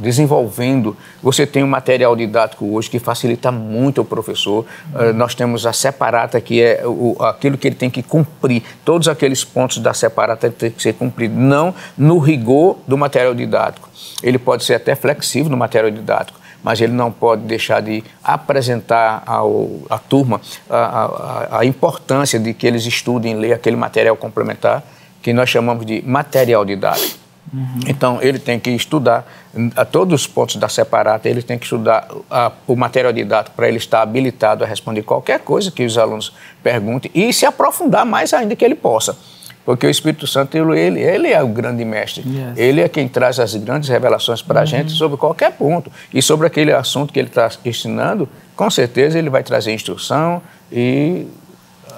desenvolvendo. 0.00 0.96
Você 1.22 1.46
tem 1.46 1.62
um 1.62 1.66
material 1.66 2.14
didático 2.14 2.66
hoje 2.66 2.90
que 2.90 2.98
facilita 2.98 3.50
muito 3.50 4.00
o 4.00 4.04
professor. 4.04 4.64
Uhum. 4.94 5.12
nós 5.14 5.34
temos 5.34 5.66
a 5.66 5.72
separata, 5.72 6.40
que 6.40 6.62
é 6.62 6.82
o, 6.84 7.16
aquilo 7.20 7.56
que 7.56 7.66
ele 7.68 7.76
tem 7.76 7.90
que 7.90 8.02
cumprir. 8.02 8.62
Todos 8.84 9.08
aqueles 9.08 9.44
pontos 9.44 9.78
da 9.78 9.94
separata 9.94 10.50
têm 10.50 10.70
que 10.70 10.82
ser 10.82 10.94
cumpridos, 10.94 11.36
não 11.36 11.74
no 11.96 12.18
rigor 12.18 12.78
do 12.86 12.96
material 12.96 13.34
didático. 13.34 13.88
Ele 14.22 14.38
pode 14.38 14.64
ser 14.64 14.74
até 14.74 14.94
flexível 14.94 15.50
no 15.50 15.56
material 15.56 15.90
didático, 15.90 16.38
mas 16.62 16.80
ele 16.80 16.92
não 16.92 17.10
pode 17.10 17.42
deixar 17.42 17.80
de 17.80 18.02
apresentar 18.22 19.22
ao, 19.26 19.70
à 19.88 19.98
turma 19.98 20.40
a, 20.68 20.76
a, 20.76 21.58
a 21.60 21.64
importância 21.64 22.38
de 22.38 22.52
que 22.52 22.66
eles 22.66 22.84
estudem 22.86 23.36
ler 23.36 23.52
aquele 23.52 23.76
material 23.76 24.16
complementar, 24.16 24.82
que 25.22 25.32
nós 25.32 25.48
chamamos 25.48 25.84
de 25.84 26.02
material 26.02 26.64
didático. 26.64 27.25
Uhum. 27.52 27.80
Então, 27.86 28.18
ele 28.20 28.38
tem 28.38 28.58
que 28.58 28.70
estudar 28.70 29.26
a 29.74 29.84
todos 29.84 30.22
os 30.22 30.26
pontos 30.26 30.56
da 30.56 30.68
separata, 30.68 31.28
ele 31.28 31.42
tem 31.42 31.58
que 31.58 31.64
estudar 31.64 32.08
a, 32.30 32.52
o 32.66 32.76
material 32.76 33.12
didático 33.12 33.56
para 33.56 33.68
ele 33.68 33.78
estar 33.78 34.02
habilitado 34.02 34.64
a 34.64 34.66
responder 34.66 35.02
qualquer 35.02 35.40
coisa 35.40 35.70
que 35.70 35.84
os 35.84 35.96
alunos 35.96 36.32
perguntem 36.62 37.10
e 37.14 37.32
se 37.32 37.46
aprofundar 37.46 38.04
mais 38.04 38.34
ainda 38.34 38.56
que 38.56 38.64
ele 38.64 38.74
possa. 38.74 39.16
Porque 39.64 39.84
o 39.84 39.90
Espírito 39.90 40.28
Santo, 40.28 40.56
ele, 40.56 41.00
ele 41.00 41.28
é 41.28 41.42
o 41.42 41.48
grande 41.48 41.84
mestre. 41.84 42.22
Yes. 42.24 42.56
Ele 42.56 42.80
é 42.80 42.88
quem 42.88 43.08
traz 43.08 43.40
as 43.40 43.52
grandes 43.56 43.88
revelações 43.88 44.40
para 44.40 44.60
a 44.60 44.62
uhum. 44.62 44.66
gente 44.66 44.92
sobre 44.92 45.16
qualquer 45.16 45.50
ponto. 45.52 45.90
E 46.14 46.22
sobre 46.22 46.46
aquele 46.46 46.72
assunto 46.72 47.12
que 47.12 47.18
ele 47.18 47.26
está 47.26 47.50
ensinando, 47.64 48.28
com 48.54 48.70
certeza 48.70 49.18
ele 49.18 49.28
vai 49.28 49.42
trazer 49.42 49.72
instrução 49.72 50.40
e 50.70 51.26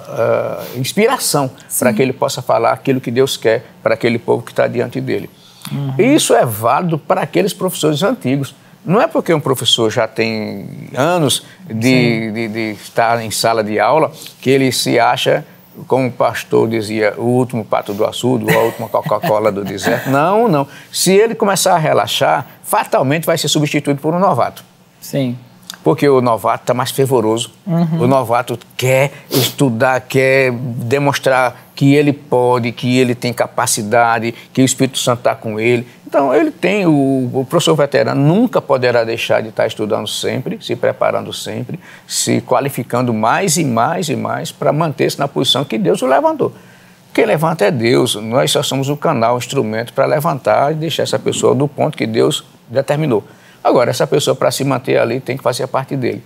uh, 0.09 0.79
inspiração 0.79 1.49
para 1.77 1.93
que 1.93 2.01
ele 2.01 2.13
possa 2.13 2.41
falar 2.41 2.71
aquilo 2.71 2.99
que 2.99 3.11
Deus 3.11 3.37
quer 3.37 3.65
para 3.81 3.93
aquele 3.93 4.19
povo 4.19 4.43
que 4.43 4.51
está 4.51 4.67
diante 4.67 4.99
dele. 4.99 5.29
Uhum. 5.71 5.93
Isso 5.97 6.33
é 6.33 6.45
válido 6.45 6.97
para 6.97 7.21
aqueles 7.21 7.53
professores 7.53 8.01
antigos. 8.03 8.55
Não 8.85 9.01
é 9.01 9.07
porque 9.07 9.33
um 9.33 9.39
professor 9.39 9.89
já 9.89 10.07
tem 10.07 10.89
anos 10.95 11.45
de, 11.67 12.31
de, 12.31 12.47
de 12.47 12.71
estar 12.71 13.21
em 13.21 13.29
sala 13.29 13.63
de 13.63 13.79
aula 13.79 14.11
que 14.41 14.49
ele 14.49 14.71
se 14.71 14.99
acha 14.99 15.45
como 15.87 16.07
o 16.07 16.11
pastor 16.11 16.67
dizia, 16.67 17.13
o 17.17 17.23
último 17.23 17.63
pato 17.63 17.93
do 17.93 18.05
açude, 18.05 18.51
a 18.53 18.59
última 18.59 18.89
Coca-Cola 18.89 19.51
do 19.51 19.63
deserto. 19.63 20.09
Não, 20.11 20.47
não. 20.47 20.67
Se 20.91 21.13
ele 21.13 21.35
começar 21.35 21.75
a 21.75 21.77
relaxar, 21.77 22.45
fatalmente 22.63 23.25
vai 23.25 23.37
ser 23.37 23.47
substituído 23.47 24.01
por 24.01 24.13
um 24.13 24.19
novato. 24.19 24.63
Sim. 24.99 25.37
Porque 25.83 26.07
o 26.09 26.21
novato 26.21 26.63
está 26.63 26.73
mais 26.73 26.91
fervoroso. 26.91 27.51
Uhum. 27.65 28.01
O 28.01 28.07
novato 28.07 28.59
quer 28.75 29.11
estudar, 29.29 30.01
quer 30.01 30.51
demonstrar 30.51 31.69
que 31.73 31.95
ele 31.95 32.11
pode, 32.11 32.73
que 32.73 32.97
ele 32.97 33.15
tem 33.15 33.31
capacidade, 33.31 34.33
que 34.51 34.61
o 34.61 34.65
Espírito 34.65 34.97
Santo 34.97 35.19
está 35.19 35.33
com 35.33 35.57
ele. 35.57 35.87
Então, 36.05 36.33
ele 36.33 36.51
tem, 36.51 36.85
o, 36.85 37.29
o, 37.33 37.45
professor 37.47 37.75
veterano 37.75 38.19
nunca 38.19 38.59
poderá 38.59 39.03
deixar 39.03 39.41
de 39.41 39.49
estar 39.49 39.67
estudando 39.67 40.07
sempre, 40.07 40.57
se 40.59 40.75
preparando 40.75 41.31
sempre, 41.31 41.79
se 42.07 42.41
qualificando 42.41 43.13
mais 43.13 43.57
e 43.57 43.63
mais 43.63 44.09
e 44.09 44.15
mais 44.15 44.51
para 44.51 44.73
manter-se 44.73 45.19
na 45.19 45.27
posição 45.27 45.63
que 45.63 45.77
Deus 45.77 46.01
o 46.01 46.07
levantou. 46.07 46.51
Quem 47.13 47.25
levanta 47.25 47.65
é 47.65 47.71
Deus, 47.71 48.15
nós 48.15 48.51
só 48.51 48.61
somos 48.61 48.89
o 48.89 48.97
canal, 48.97 49.35
o 49.35 49.37
instrumento 49.37 49.93
para 49.93 50.05
levantar 50.05 50.71
e 50.71 50.75
deixar 50.75 51.03
essa 51.03 51.17
pessoa 51.17 51.55
do 51.55 51.67
ponto 51.67 51.97
que 51.97 52.05
Deus 52.05 52.43
determinou. 52.67 53.23
Agora, 53.69 53.91
essa 53.91 54.07
pessoa, 54.07 54.35
para 54.35 54.49
se 54.49 54.63
manter 54.63 54.97
ali, 54.97 55.19
tem 55.19 55.37
que 55.37 55.43
fazer 55.43 55.61
a 55.61 55.67
parte 55.67 55.95
dele. 55.95 56.23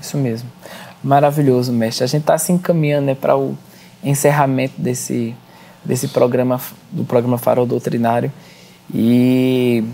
Isso 0.00 0.16
mesmo. 0.16 0.48
Maravilhoso, 1.04 1.70
mestre. 1.74 2.04
A 2.04 2.06
gente 2.06 2.22
está 2.22 2.38
se 2.38 2.52
encaminhando 2.52 3.04
né, 3.04 3.14
para 3.14 3.36
o 3.36 3.54
encerramento 4.02 4.80
desse, 4.80 5.36
desse 5.84 6.08
programa, 6.08 6.58
do 6.90 7.04
programa 7.04 7.36
Farol 7.36 7.66
Doutrinário. 7.66 8.32
E 8.94 9.84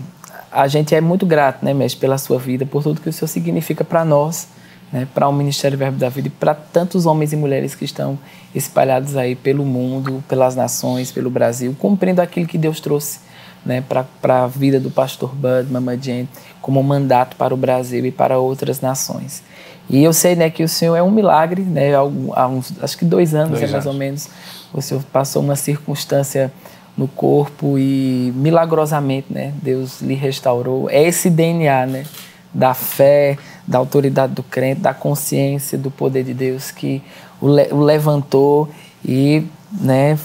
a 0.49 0.65
gente 0.69 0.95
é 0.95 1.01
muito 1.01 1.25
grato, 1.25 1.65
né, 1.65 1.73
mestre, 1.73 1.99
pela 1.99 2.17
sua 2.17 2.39
vida, 2.39 2.65
por 2.65 2.81
tudo 2.81 3.01
que 3.01 3.09
o 3.09 3.13
senhor 3.13 3.27
significa 3.27 3.83
para 3.83 4.05
nós, 4.05 4.47
né, 4.89 5.05
para 5.13 5.27
o 5.27 5.33
Ministério 5.33 5.77
Verbo 5.77 5.97
da 5.97 6.07
Vida 6.07 6.29
e 6.29 6.31
para 6.31 6.55
tantos 6.55 7.05
homens 7.05 7.33
e 7.33 7.35
mulheres 7.35 7.75
que 7.75 7.83
estão 7.83 8.17
espalhados 8.55 9.17
aí 9.17 9.35
pelo 9.35 9.65
mundo, 9.65 10.23
pelas 10.25 10.55
nações, 10.55 11.11
pelo 11.11 11.29
Brasil, 11.29 11.75
cumprindo 11.77 12.21
aquilo 12.21 12.47
que 12.47 12.57
Deus 12.57 12.79
trouxe 12.79 13.26
né, 13.67 13.83
para 14.21 14.43
a 14.43 14.47
vida 14.47 14.79
do 14.79 14.89
pastor 14.89 15.35
Bud, 15.35 15.69
Mama 15.69 15.97
Jane, 15.97 16.27
como 16.61 16.81
mandato 16.81 17.35
para 17.35 17.53
o 17.53 17.57
Brasil 17.57 18.05
e 18.05 18.11
para 18.11 18.39
outras 18.39 18.79
nações. 18.79 19.43
E 19.89 20.03
eu 20.03 20.13
sei 20.13 20.35
né, 20.35 20.49
que 20.49 20.63
o 20.63 20.69
senhor 20.69 20.95
é 20.95 21.03
um 21.03 21.11
milagre, 21.11 21.61
né, 21.61 21.93
há, 21.93 22.47
uns, 22.47 22.73
acho 22.81 22.97
que 22.97 23.05
dois 23.05 23.35
anos, 23.35 23.59
dois 23.59 23.63
é 23.63 23.67
mais 23.67 23.85
anos. 23.85 23.85
ou 23.85 23.93
menos, 23.93 24.29
o 24.73 24.81
senhor 24.81 25.03
passou 25.11 25.41
uma 25.41 25.55
circunstância 25.55 26.51
no 26.97 27.07
corpo 27.07 27.77
e 27.77 28.33
milagrosamente, 28.35 29.27
né, 29.29 29.53
Deus 29.61 30.01
lhe 30.01 30.15
restaurou. 30.15 30.89
É 30.89 31.03
esse 31.03 31.29
DNA, 31.29 31.85
né, 31.85 32.05
da 32.53 32.73
fé, 32.73 33.37
da 33.67 33.77
autoridade 33.77 34.33
do 34.33 34.43
crente, 34.43 34.81
da 34.81 34.93
consciência 34.93 35.77
do 35.77 35.91
poder 35.91 36.23
de 36.23 36.33
Deus 36.33 36.71
que 36.71 37.03
o, 37.41 37.47
le 37.47 37.67
o 37.71 37.79
levantou 37.81 38.69
e, 39.05 39.43
né, 39.71 40.17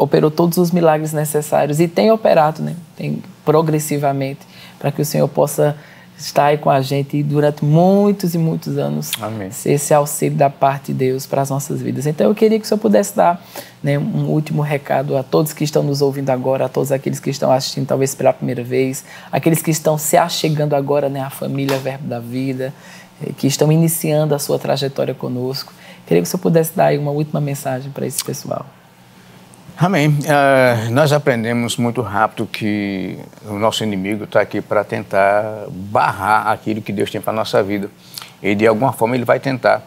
operou 0.00 0.30
todos 0.30 0.56
os 0.56 0.70
milagres 0.70 1.12
necessários 1.12 1.78
e 1.78 1.86
tem 1.86 2.10
operado, 2.10 2.62
né, 2.62 2.74
tem 2.96 3.22
progressivamente 3.44 4.40
para 4.78 4.90
que 4.90 5.02
o 5.02 5.04
Senhor 5.04 5.28
possa 5.28 5.76
estar 6.16 6.46
aí 6.46 6.58
com 6.58 6.70
a 6.70 6.80
gente 6.80 7.22
durante 7.22 7.64
muitos 7.64 8.34
e 8.34 8.38
muitos 8.38 8.76
anos. 8.76 9.10
Amém. 9.20 9.50
Ser 9.50 9.72
esse 9.72 9.92
auxílio 9.94 10.36
da 10.36 10.50
parte 10.50 10.92
de 10.92 10.94
Deus 10.94 11.26
para 11.26 11.40
as 11.40 11.48
nossas 11.48 11.80
vidas. 11.80 12.06
Então 12.06 12.26
eu 12.26 12.34
queria 12.34 12.58
que 12.58 12.64
o 12.64 12.68
Senhor 12.68 12.80
pudesse 12.80 13.16
dar 13.16 13.42
né, 13.82 13.98
um 13.98 14.26
último 14.26 14.60
recado 14.60 15.16
a 15.16 15.22
todos 15.22 15.52
que 15.52 15.64
estão 15.64 15.82
nos 15.82 16.02
ouvindo 16.02 16.30
agora, 16.30 16.66
a 16.66 16.68
todos 16.68 16.92
aqueles 16.92 17.20
que 17.20 17.30
estão 17.30 17.50
assistindo 17.50 17.86
talvez 17.86 18.14
pela 18.14 18.32
primeira 18.32 18.62
vez, 18.62 19.04
aqueles 19.32 19.62
que 19.62 19.70
estão 19.70 19.96
se 19.96 20.16
achegando 20.16 20.74
agora 20.74 21.08
né, 21.08 21.20
à 21.20 21.30
família 21.30 21.78
Verbo 21.78 22.06
da 22.06 22.20
Vida, 22.20 22.72
eh, 23.22 23.32
que 23.36 23.46
estão 23.46 23.72
iniciando 23.72 24.34
a 24.34 24.38
sua 24.38 24.58
trajetória 24.58 25.14
conosco. 25.14 25.72
Queria 26.06 26.22
que 26.22 26.28
o 26.28 26.30
Senhor 26.30 26.42
pudesse 26.42 26.76
dar 26.76 26.86
aí 26.86 26.98
uma 26.98 27.12
última 27.12 27.40
mensagem 27.40 27.90
para 27.90 28.06
esse 28.06 28.22
pessoal. 28.22 28.66
Amém. 29.82 30.08
Uh, 30.10 30.90
nós 30.90 31.10
aprendemos 31.10 31.78
muito 31.78 32.02
rápido 32.02 32.46
que 32.46 33.18
o 33.46 33.54
nosso 33.54 33.82
inimigo 33.82 34.24
está 34.24 34.42
aqui 34.42 34.60
para 34.60 34.84
tentar 34.84 35.68
barrar 35.70 36.48
aquilo 36.48 36.82
que 36.82 36.92
Deus 36.92 37.10
tem 37.10 37.18
para 37.18 37.32
a 37.32 37.36
nossa 37.36 37.62
vida. 37.62 37.90
E 38.42 38.54
de 38.54 38.66
alguma 38.66 38.92
forma 38.92 39.14
ele 39.14 39.24
vai 39.24 39.40
tentar. 39.40 39.78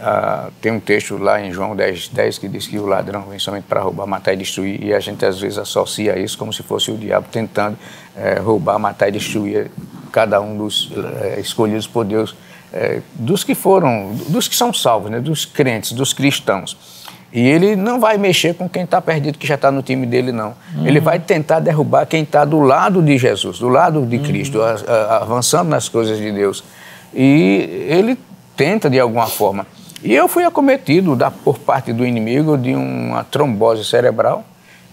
Uh, 0.00 0.50
tem 0.60 0.72
um 0.72 0.80
texto 0.80 1.16
lá 1.16 1.40
em 1.40 1.52
João 1.52 1.76
10, 1.76 2.08
10 2.08 2.38
que 2.38 2.48
diz 2.48 2.66
que 2.66 2.80
o 2.80 2.86
ladrão 2.86 3.26
vem 3.28 3.38
somente 3.38 3.62
para 3.62 3.80
roubar, 3.80 4.08
matar 4.08 4.32
e 4.32 4.36
destruir. 4.36 4.82
E 4.82 4.92
a 4.92 4.98
gente 4.98 5.24
às 5.24 5.38
vezes 5.38 5.56
associa 5.56 6.18
isso 6.18 6.36
como 6.36 6.52
se 6.52 6.64
fosse 6.64 6.90
o 6.90 6.96
diabo 6.96 7.28
tentando 7.30 7.78
uh, 8.16 8.42
roubar, 8.42 8.76
matar 8.80 9.08
e 9.08 9.12
destruir 9.12 9.70
cada 10.10 10.40
um 10.40 10.56
dos 10.56 10.90
eh, 10.96 11.38
escolhidos 11.38 11.86
por 11.86 12.04
Deus, 12.04 12.34
eh, 12.72 13.02
dos 13.14 13.44
que 13.44 13.54
foram, 13.54 14.16
dos 14.28 14.48
que 14.48 14.56
são 14.56 14.72
salvos, 14.72 15.10
né, 15.10 15.20
dos 15.20 15.44
crentes, 15.44 15.92
dos 15.92 16.12
cristãos. 16.12 16.97
E 17.32 17.46
ele 17.46 17.76
não 17.76 18.00
vai 18.00 18.16
mexer 18.16 18.54
com 18.54 18.68
quem 18.68 18.84
está 18.84 19.00
perdido, 19.00 19.38
que 19.38 19.46
já 19.46 19.54
está 19.54 19.70
no 19.70 19.82
time 19.82 20.06
dele, 20.06 20.32
não. 20.32 20.54
Uhum. 20.74 20.86
Ele 20.86 20.98
vai 20.98 21.18
tentar 21.18 21.60
derrubar 21.60 22.06
quem 22.06 22.22
está 22.22 22.44
do 22.44 22.60
lado 22.60 23.02
de 23.02 23.18
Jesus, 23.18 23.58
do 23.58 23.68
lado 23.68 24.04
de 24.06 24.16
uhum. 24.16 24.22
Cristo, 24.22 24.62
a, 24.62 24.72
a, 24.72 25.16
avançando 25.18 25.68
nas 25.68 25.88
coisas 25.88 26.16
de 26.16 26.32
Deus. 26.32 26.64
E 27.12 27.86
ele 27.88 28.18
tenta 28.56 28.88
de 28.88 28.98
alguma 28.98 29.26
forma. 29.26 29.66
E 30.02 30.14
eu 30.14 30.26
fui 30.26 30.44
acometido 30.44 31.14
da, 31.14 31.30
por 31.30 31.58
parte 31.58 31.92
do 31.92 32.06
inimigo 32.06 32.56
de 32.56 32.74
uma 32.74 33.24
trombose 33.24 33.84
cerebral 33.84 34.44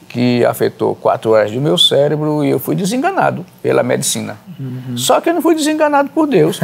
que 0.09 0.45
afetou 0.45 0.95
quatro 0.95 1.31
horas 1.31 1.51
do 1.51 1.59
meu 1.59 1.77
cérebro 1.77 2.43
e 2.43 2.49
eu 2.49 2.59
fui 2.59 2.75
desenganado 2.75 3.45
pela 3.61 3.83
medicina. 3.83 4.37
Uhum. 4.57 4.97
Só 4.97 5.19
que 5.19 5.29
eu 5.29 5.33
não 5.33 5.41
fui 5.41 5.55
desenganado 5.55 6.09
por 6.09 6.25
Deus. 6.25 6.59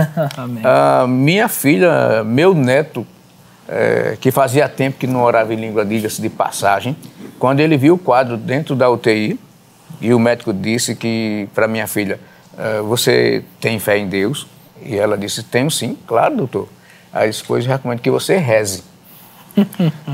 minha 1.08 1.50
filha, 1.50 2.24
meu 2.24 2.54
neto, 2.54 3.06
é, 3.68 4.18
que 4.20 4.32
fazia 4.32 4.68
tempo 4.68 4.98
que 4.98 5.08
não 5.08 5.24
orava 5.24 5.54
em 5.54 5.58
língua, 5.58 5.86
diga-se 5.86 6.22
de 6.22 6.30
passagem, 6.30 6.96
quando 7.40 7.60
ele 7.60 7.78
viu 7.78 7.96
o 7.96 7.98
quadro 7.98 8.38
dentro 8.38 8.76
da 8.76 8.90
UTI, 8.90 9.40
e 10.00 10.14
o 10.14 10.20
médico 10.20 10.52
disse 10.52 10.96
que 10.96 11.48
para 11.54 11.68
minha 11.68 11.88
filha, 11.88 12.20
é, 12.58 12.82
você 12.82 13.44
tem 13.60 13.80
fé 13.80 13.98
em 13.98 14.08
Deus? 14.08 14.48
E 14.84 14.98
ela 14.98 15.18
disse, 15.18 15.44
tenho 15.44 15.70
sim, 15.70 15.98
claro, 16.08 16.36
doutor. 16.36 16.68
Aí 17.14 17.30
depois 17.30 17.66
eu 17.66 17.72
recomendo 17.72 18.00
que 18.00 18.10
você 18.10 18.38
reze. 18.38 18.84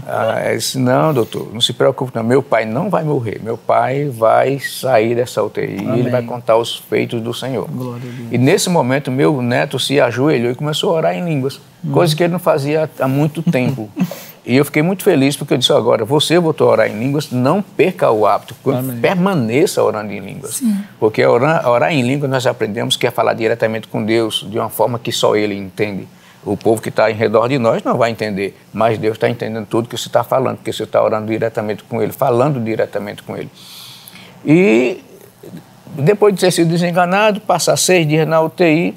Ah, 0.08 0.52
eu 0.52 0.58
disse, 0.58 0.78
não, 0.78 1.14
doutor, 1.14 1.54
não 1.54 1.62
se 1.62 1.74
preocupe 1.74 2.12
não, 2.16 2.24
meu 2.24 2.42
pai 2.42 2.66
não 2.66 2.90
vai 2.90 3.04
morrer, 3.04 3.40
meu 3.44 3.58
pai 3.58 4.10
vai 4.10 4.60
sair 4.60 5.16
dessa 5.16 5.44
UTI 5.44 5.78
e 5.84 6.00
ele 6.00 6.10
vai 6.10 6.24
contar 6.24 6.58
os 6.58 6.76
feitos 6.76 7.22
do 7.22 7.34
Senhor. 7.34 7.68
E 8.32 8.38
nesse 8.38 8.70
momento, 8.70 9.12
meu 9.12 9.42
neto 9.42 9.80
se 9.80 10.00
ajoelhou 10.00 10.52
e 10.52 10.56
começou 10.56 10.92
a 10.92 10.94
orar 10.94 11.16
em 11.16 11.24
línguas, 11.24 11.60
hum. 11.84 11.92
coisa 11.92 12.16
que 12.16 12.24
ele 12.24 12.34
não 12.34 12.40
fazia 12.40 12.90
há 13.00 13.08
muito 13.08 13.42
tempo. 13.44 13.90
E 14.48 14.56
eu 14.56 14.64
fiquei 14.64 14.82
muito 14.82 15.04
feliz 15.04 15.36
porque 15.36 15.54
eu 15.54 15.58
disse 15.58 15.74
agora, 15.74 16.06
você 16.06 16.40
voltou 16.40 16.70
a 16.70 16.72
orar 16.72 16.90
em 16.90 16.98
línguas, 16.98 17.32
não 17.32 17.62
perca 17.62 18.10
o 18.10 18.26
hábito, 18.26 18.56
Amém. 18.66 18.98
permaneça 19.02 19.84
orando 19.84 20.14
em 20.14 20.22
línguas. 20.22 20.56
Sim. 20.56 20.78
Porque 20.98 21.26
orar, 21.26 21.68
orar 21.68 21.92
em 21.92 22.02
línguas 22.02 22.32
nós 22.32 22.48
aprendemos 22.48 22.96
que 22.96 23.06
é 23.06 23.12
falar 23.12 23.34
diretamente 23.34 23.90
com 23.90 24.02
Deus 24.02 24.48
de 24.50 24.58
uma 24.58 24.70
forma 24.70 24.98
que 24.98 25.12
só 25.12 25.36
Ele 25.36 25.54
entende. 25.54 26.08
O 26.48 26.56
povo 26.56 26.82
que 26.82 26.90
está 26.90 27.12
em 27.12 27.14
redor 27.14 27.48
de 27.48 27.60
nós 27.60 27.84
não 27.84 27.98
vai 27.98 28.10
entender, 28.10 28.58
mas 28.74 28.98
Deus 28.98 29.16
está 29.16 29.30
entendendo 29.30 29.66
tudo 29.66 29.90
que 29.90 29.98
você 29.98 30.08
está 30.08 30.24
falando, 30.24 30.58
porque 30.58 30.72
você 30.72 30.84
está 30.84 31.04
orando 31.04 31.28
diretamente 31.28 31.84
com 31.84 32.02
Ele, 32.02 32.14
falando 32.14 32.60
diretamente 32.60 33.22
com 33.22 33.36
Ele. 33.36 33.50
E 34.46 35.04
depois 35.90 36.34
de 36.34 36.42
ter 36.42 36.52
sido 36.52 36.70
desenganado, 36.70 37.42
passar 37.42 37.76
seis 37.76 38.08
dias 38.08 38.28
na 38.28 38.42
UTI, 38.42 38.96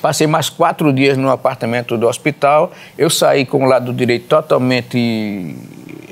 Passei 0.00 0.26
mais 0.26 0.48
quatro 0.48 0.92
dias 0.92 1.16
no 1.16 1.30
apartamento 1.30 1.96
do 1.96 2.06
hospital. 2.06 2.70
Eu 2.96 3.10
saí 3.10 3.44
com 3.44 3.64
o 3.64 3.66
lado 3.66 3.92
direito 3.92 4.26
totalmente 4.26 5.56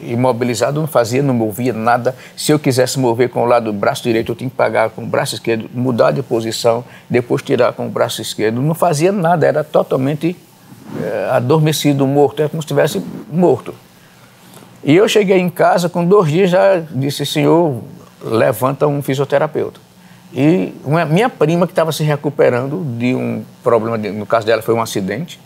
imobilizado, 0.02 0.80
não 0.80 0.86
fazia, 0.86 1.22
não 1.22 1.34
movia 1.34 1.72
nada. 1.72 2.14
Se 2.36 2.52
eu 2.52 2.58
quisesse 2.58 2.98
mover 2.98 3.28
com 3.28 3.42
o 3.42 3.46
lado 3.46 3.72
do 3.72 3.72
braço 3.72 4.02
direito, 4.02 4.32
eu 4.32 4.36
tinha 4.36 4.50
que 4.50 4.56
pagar 4.56 4.90
com 4.90 5.02
o 5.02 5.06
braço 5.06 5.34
esquerdo, 5.34 5.70
mudar 5.72 6.10
de 6.10 6.22
posição, 6.22 6.84
depois 7.08 7.42
tirar 7.42 7.72
com 7.72 7.86
o 7.86 7.90
braço 7.90 8.20
esquerdo. 8.20 8.60
Não 8.60 8.74
fazia 8.74 9.12
nada, 9.12 9.46
era 9.46 9.64
totalmente 9.64 10.36
é, 11.00 11.28
adormecido, 11.30 12.06
morto, 12.06 12.42
é 12.42 12.48
como 12.48 12.62
se 12.62 12.66
estivesse 12.66 13.02
morto. 13.30 13.74
E 14.84 14.96
eu 14.96 15.08
cheguei 15.08 15.38
em 15.38 15.48
casa, 15.48 15.88
com 15.88 16.04
dois 16.04 16.28
dias 16.28 16.50
já 16.50 16.82
disse, 16.90 17.24
senhor, 17.24 17.80
levanta 18.22 18.86
um 18.86 19.00
fisioterapeuta. 19.00 19.80
E 20.34 20.74
uma, 20.84 21.04
minha 21.04 21.28
prima, 21.28 21.66
que 21.66 21.72
estava 21.72 21.92
se 21.92 22.02
recuperando 22.02 22.82
de 22.98 23.14
um 23.14 23.44
problema, 23.62 23.98
de, 23.98 24.10
no 24.10 24.26
caso 24.26 24.46
dela 24.46 24.62
foi 24.62 24.74
um 24.74 24.80
acidente, 24.80 25.38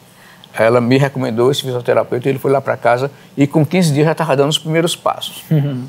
ela 0.65 0.81
me 0.81 0.99
recomendou 0.99 1.51
esse 1.51 1.63
fisioterapeuta, 1.63 2.29
ele 2.29 2.39
foi 2.39 2.51
lá 2.51 2.61
para 2.61 2.77
casa 2.77 3.11
e 3.37 3.47
com 3.47 3.65
15 3.65 3.93
dias 3.93 4.07
já 4.07 4.13
estava 4.13 4.37
dando 4.37 4.51
os 4.51 4.59
primeiros 4.59 4.97
passos. 4.97 5.43
Uhum. 5.51 5.85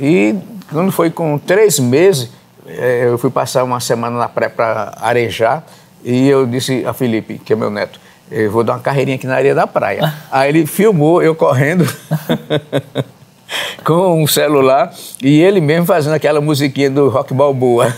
E 0.00 0.34
quando 0.70 0.90
foi 0.92 1.10
com 1.10 1.38
três 1.38 1.78
meses, 1.78 2.30
é, 2.66 3.06
eu 3.06 3.18
fui 3.18 3.30
passar 3.30 3.64
uma 3.64 3.80
semana 3.80 4.16
na 4.16 4.28
praia 4.28 4.50
para 4.50 4.94
arejar 5.00 5.64
e 6.04 6.28
eu 6.28 6.46
disse 6.46 6.84
a 6.86 6.92
Felipe, 6.92 7.38
que 7.38 7.52
é 7.52 7.56
meu 7.56 7.70
neto, 7.70 8.00
eu 8.30 8.50
vou 8.50 8.62
dar 8.62 8.74
uma 8.74 8.80
carreirinha 8.80 9.16
aqui 9.16 9.26
na 9.26 9.34
areia 9.34 9.54
da 9.54 9.66
praia. 9.66 10.14
Aí 10.30 10.48
ele 10.48 10.66
filmou 10.66 11.22
eu 11.22 11.34
correndo. 11.34 11.84
com 13.84 14.22
um 14.22 14.26
celular 14.26 14.92
e 15.22 15.40
ele 15.40 15.60
mesmo 15.60 15.86
fazendo 15.86 16.14
aquela 16.14 16.40
musiquinha 16.40 16.90
do 16.90 17.08
rock 17.08 17.34
balboa. 17.34 17.94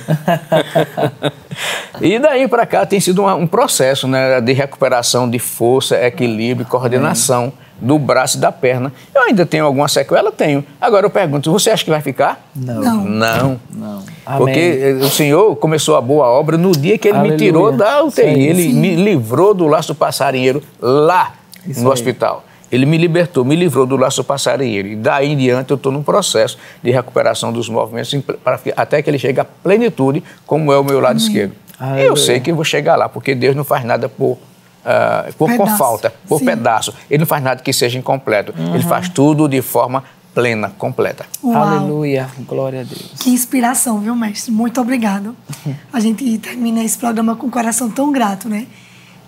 e 2.00 2.18
daí 2.18 2.48
para 2.48 2.66
cá 2.66 2.86
tem 2.86 3.00
sido 3.00 3.22
um, 3.22 3.34
um, 3.34 3.46
processo 3.46 4.08
né, 4.08 4.40
de 4.40 4.52
recuperação 4.52 5.28
de 5.28 5.38
força, 5.38 5.96
equilíbrio, 6.04 6.66
coordenação 6.66 7.52
do 7.80 7.98
braço 7.98 8.38
e 8.38 8.40
da 8.40 8.52
perna. 8.52 8.92
Eu 9.14 9.22
ainda 9.22 9.44
tenho 9.44 9.64
alguma 9.66 9.88
sequela? 9.88 10.30
Tenho. 10.30 10.64
Agora 10.80 11.04
eu 11.04 11.10
pergunto, 11.10 11.50
você 11.50 11.70
acha 11.70 11.84
que 11.84 11.90
vai 11.90 12.00
ficar? 12.00 12.40
Não. 12.54 13.04
Não. 13.04 13.60
Não. 13.74 14.02
Porque 14.38 14.98
o 15.00 15.08
Senhor 15.08 15.56
começou 15.56 15.96
a 15.96 16.00
boa 16.00 16.26
obra 16.26 16.56
no 16.56 16.70
dia 16.70 16.96
que 16.96 17.08
Ele 17.08 17.18
Aleluia. 17.18 17.38
me 17.38 17.44
tirou 17.44 17.72
da 17.72 18.04
UTI. 18.04 18.22
Ele 18.22 18.62
sim. 18.62 18.72
me 18.74 18.94
livrou 18.94 19.52
do 19.52 19.66
laço 19.66 19.94
passarinheiro 19.94 20.62
lá 20.80 21.32
Isso 21.66 21.80
no 21.82 21.88
aí. 21.88 21.92
hospital. 21.92 22.44
Ele 22.72 22.87
me 22.87 22.96
libertou, 22.96 23.44
me 23.44 23.54
livrou 23.54 23.85
do 23.85 23.98
laço 23.98 24.24
passarinheiro. 24.24 24.88
E 24.88 24.96
daí 24.96 25.30
em 25.30 25.37
diante 25.37 25.70
eu 25.70 25.76
estou 25.76 25.92
num 25.92 26.02
processo 26.02 26.56
de 26.82 26.90
recuperação 26.90 27.52
dos 27.52 27.68
movimentos 27.68 28.18
para, 28.42 28.58
até 28.74 29.02
que 29.02 29.11
ele 29.11 29.18
chegue 29.18 29.38
à 29.38 29.44
plenitude, 29.44 30.24
como 30.46 30.72
é 30.72 30.78
o 30.78 30.82
meu 30.82 30.98
lado 30.98 31.18
Amém. 31.18 31.26
esquerdo. 31.26 31.52
Eu 31.98 32.16
sei 32.16 32.40
que 32.40 32.50
eu 32.50 32.54
vou 32.54 32.64
chegar 32.64 32.96
lá, 32.96 33.11
porque 33.11 33.35
Deus 33.35 33.54
não 33.54 33.64
faz 33.64 33.85
nada 33.85 34.08
por, 34.08 34.32
uh, 34.32 35.32
por, 35.37 35.54
por, 35.54 35.68
falta, 35.76 36.14
por 36.26 36.38
Sim. 36.38 36.46
pedaço. 36.46 36.94
Ele 37.11 37.18
não 37.18 37.26
faz 37.26 37.42
nada 37.42 37.61
que 37.61 37.72
seja 37.74 37.98
incompleto. 37.98 38.54
Uhum. 38.56 38.74
Ele 38.74 38.85
faz 38.85 39.08
tudo 39.08 39.46
de 39.48 39.61
forma 39.61 40.02
plena, 40.32 40.72
completa. 40.78 41.26
Uau. 41.44 41.62
Aleluia, 41.62 42.30
glória 42.48 42.80
a 42.80 42.85
Deus. 42.85 43.12
Que 43.20 43.30
inspiração, 43.30 44.00
viu, 44.00 44.16
mestre? 44.16 44.50
Muito 44.50 44.80
obrigado. 44.80 45.37
A 45.92 46.00
gente 46.00 46.38
termina 46.38 46.82
esse 46.82 46.96
programa 46.96 47.37
com 47.37 47.48
o 47.48 47.50
coração 47.50 47.90
tão 47.90 48.11
grato, 48.11 48.48
né? 48.48 48.66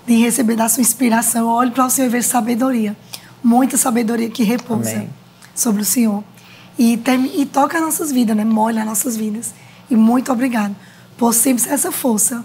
De 0.07 0.17
receber 0.17 0.57
da 0.57 0.69
sua 0.69 0.81
inspiração. 0.81 1.47
Olhe 1.49 1.73
para 1.73 1.85
o 1.85 1.91
Senhor 1.91 2.07
e 2.07 2.11
ver 2.11 2.23
sabedoria 2.23 2.97
muita 3.45 3.77
sabedoria 3.77 4.31
que 4.31 4.43
repousa 4.43 4.91
Amém. 4.91 5.11
sobre 5.55 5.83
o 5.83 5.85
Senhor. 5.85 6.25
E, 6.79 6.97
tem, 6.97 7.41
e 7.41 7.45
toca 7.45 7.79
nossas 7.81 8.11
vidas, 8.11 8.35
né? 8.35 8.45
Molha 8.45 8.85
nossas 8.85 9.17
vidas. 9.17 9.55
E 9.91 9.95
muito 9.95 10.33
obrigado 10.33 10.75
por 11.19 11.35
sempre 11.35 11.63
ser 11.63 11.71
essa 11.71 11.93
força, 11.93 12.43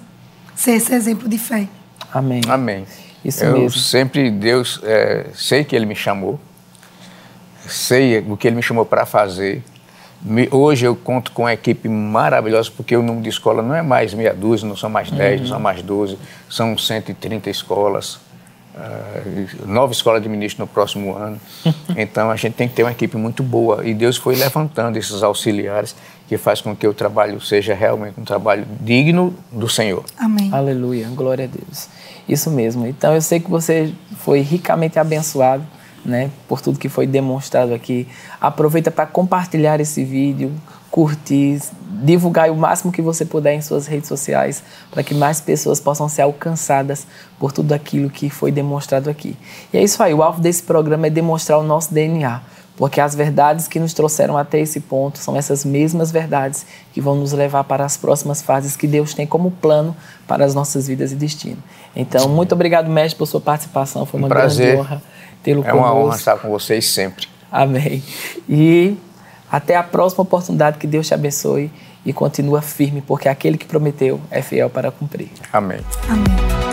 ser 0.53 0.71
esse 0.73 0.93
exemplo 0.93 1.27
de 1.27 1.39
fé. 1.39 1.67
Amém. 2.13 2.41
Amém. 2.47 2.85
Isso 3.23 3.43
Eu 3.43 3.53
mesmo. 3.53 3.79
sempre, 3.79 4.29
Deus, 4.29 4.79
é, 4.83 5.27
sei 5.33 5.63
que 5.63 5.75
Ele 5.75 5.85
me 5.85 5.95
chamou, 5.95 6.39
sei 7.67 8.19
o 8.19 8.37
que 8.37 8.47
Ele 8.47 8.57
me 8.57 8.63
chamou 8.63 8.85
para 8.85 9.05
fazer. 9.05 9.63
Me, 10.21 10.49
hoje 10.51 10.85
eu 10.85 10.95
conto 10.95 11.31
com 11.31 11.43
uma 11.43 11.53
equipe 11.53 11.87
maravilhosa, 11.87 12.69
porque 12.75 12.95
o 12.95 13.01
número 13.01 13.23
de 13.23 13.29
escola 13.29 13.61
não 13.61 13.73
é 13.73 13.81
mais 13.81 14.13
meia 14.13 14.33
dúzia, 14.33 14.67
não 14.67 14.75
são 14.75 14.89
mais 14.89 15.09
10, 15.09 15.33
uhum. 15.33 15.39
não 15.39 15.47
são 15.47 15.59
mais 15.59 15.81
12, 15.81 16.17
são 16.49 16.77
130 16.77 17.49
escolas 17.49 18.19
nova 19.65 19.91
escola 19.91 20.21
de 20.21 20.29
ministro 20.29 20.63
no 20.63 20.67
próximo 20.67 21.15
ano. 21.15 21.39
Então 21.97 22.29
a 22.29 22.35
gente 22.35 22.53
tem 22.53 22.67
que 22.67 22.75
ter 22.75 22.83
uma 22.83 22.91
equipe 22.91 23.17
muito 23.17 23.43
boa 23.43 23.85
e 23.85 23.93
Deus 23.93 24.15
foi 24.15 24.35
levantando 24.35 24.97
esses 24.97 25.23
auxiliares 25.23 25.95
que 26.27 26.37
faz 26.37 26.61
com 26.61 26.75
que 26.75 26.87
o 26.87 26.93
trabalho 26.93 27.41
seja 27.41 27.73
realmente 27.73 28.19
um 28.19 28.23
trabalho 28.23 28.65
digno 28.79 29.33
do 29.51 29.67
Senhor. 29.67 30.05
Amém. 30.17 30.49
Aleluia, 30.53 31.07
glória 31.09 31.45
a 31.45 31.47
Deus. 31.47 31.89
Isso 32.27 32.51
mesmo. 32.51 32.85
Então 32.85 33.13
eu 33.13 33.21
sei 33.21 33.39
que 33.39 33.49
você 33.49 33.91
foi 34.19 34.41
ricamente 34.41 34.99
abençoado, 34.99 35.63
né, 36.05 36.29
por 36.47 36.61
tudo 36.61 36.79
que 36.79 36.87
foi 36.87 37.07
demonstrado 37.07 37.73
aqui. 37.73 38.07
Aproveita 38.39 38.91
para 38.91 39.07
compartilhar 39.07 39.81
esse 39.81 40.03
vídeo, 40.05 40.51
curtir, 40.91 41.59
divulgar 42.01 42.49
o 42.49 42.55
máximo 42.55 42.91
que 42.91 43.01
você 43.01 43.25
puder 43.25 43.53
em 43.53 43.61
suas 43.61 43.87
redes 43.87 44.07
sociais, 44.07 44.63
para 44.91 45.03
que 45.03 45.13
mais 45.13 45.39
pessoas 45.41 45.79
possam 45.79 46.09
ser 46.09 46.23
alcançadas 46.23 47.05
por 47.37 47.51
tudo 47.51 47.73
aquilo 47.73 48.09
que 48.09 48.29
foi 48.29 48.51
demonstrado 48.51 49.09
aqui. 49.09 49.35
E 49.73 49.77
é 49.77 49.83
isso 49.83 50.01
aí, 50.01 50.13
o 50.13 50.23
alvo 50.23 50.41
desse 50.41 50.63
programa 50.63 51.07
é 51.07 51.09
demonstrar 51.09 51.59
o 51.59 51.63
nosso 51.63 51.93
DNA, 51.93 52.41
porque 52.77 53.01
as 53.01 53.13
verdades 53.13 53.67
que 53.67 53.79
nos 53.79 53.93
trouxeram 53.93 54.37
até 54.37 54.59
esse 54.59 54.79
ponto 54.79 55.19
são 55.19 55.35
essas 55.35 55.65
mesmas 55.65 56.11
verdades 56.11 56.65
que 56.93 57.01
vão 57.01 57.15
nos 57.15 57.33
levar 57.33 57.65
para 57.65 57.83
as 57.83 57.97
próximas 57.97 58.41
fases 58.41 58.77
que 58.77 58.87
Deus 58.87 59.13
tem 59.13 59.27
como 59.27 59.51
plano 59.51 59.95
para 60.25 60.45
as 60.45 60.55
nossas 60.55 60.87
vidas 60.87 61.11
e 61.11 61.15
destino. 61.15 61.57
Então, 61.93 62.29
muito 62.29 62.53
obrigado, 62.53 62.89
mestre, 62.89 63.17
por 63.17 63.25
sua 63.25 63.41
participação. 63.41 64.05
Foi 64.05 64.17
uma 64.17 64.27
um 64.27 64.29
grande 64.29 64.77
honra 64.77 65.01
tê-lo 65.43 65.61
conosco. 65.61 65.77
É 65.77 65.81
uma 65.81 65.93
honra 65.93 66.15
estar 66.15 66.37
com 66.37 66.49
vocês 66.49 66.87
sempre. 66.87 67.27
Amém. 67.51 68.01
E 68.47 68.95
até 69.51 69.75
a 69.75 69.83
próxima 69.83 70.21
oportunidade, 70.21 70.77
que 70.77 70.87
Deus 70.87 71.07
te 71.07 71.13
abençoe 71.13 71.71
e 72.05 72.13
continua 72.13 72.61
firme, 72.61 73.01
porque 73.01 73.27
aquele 73.29 73.57
que 73.57 73.65
prometeu 73.65 74.19
é 74.31 74.41
fiel 74.41 74.69
para 74.69 74.91
cumprir. 74.91 75.29
Amém. 75.51 75.79
Amém. 76.07 76.68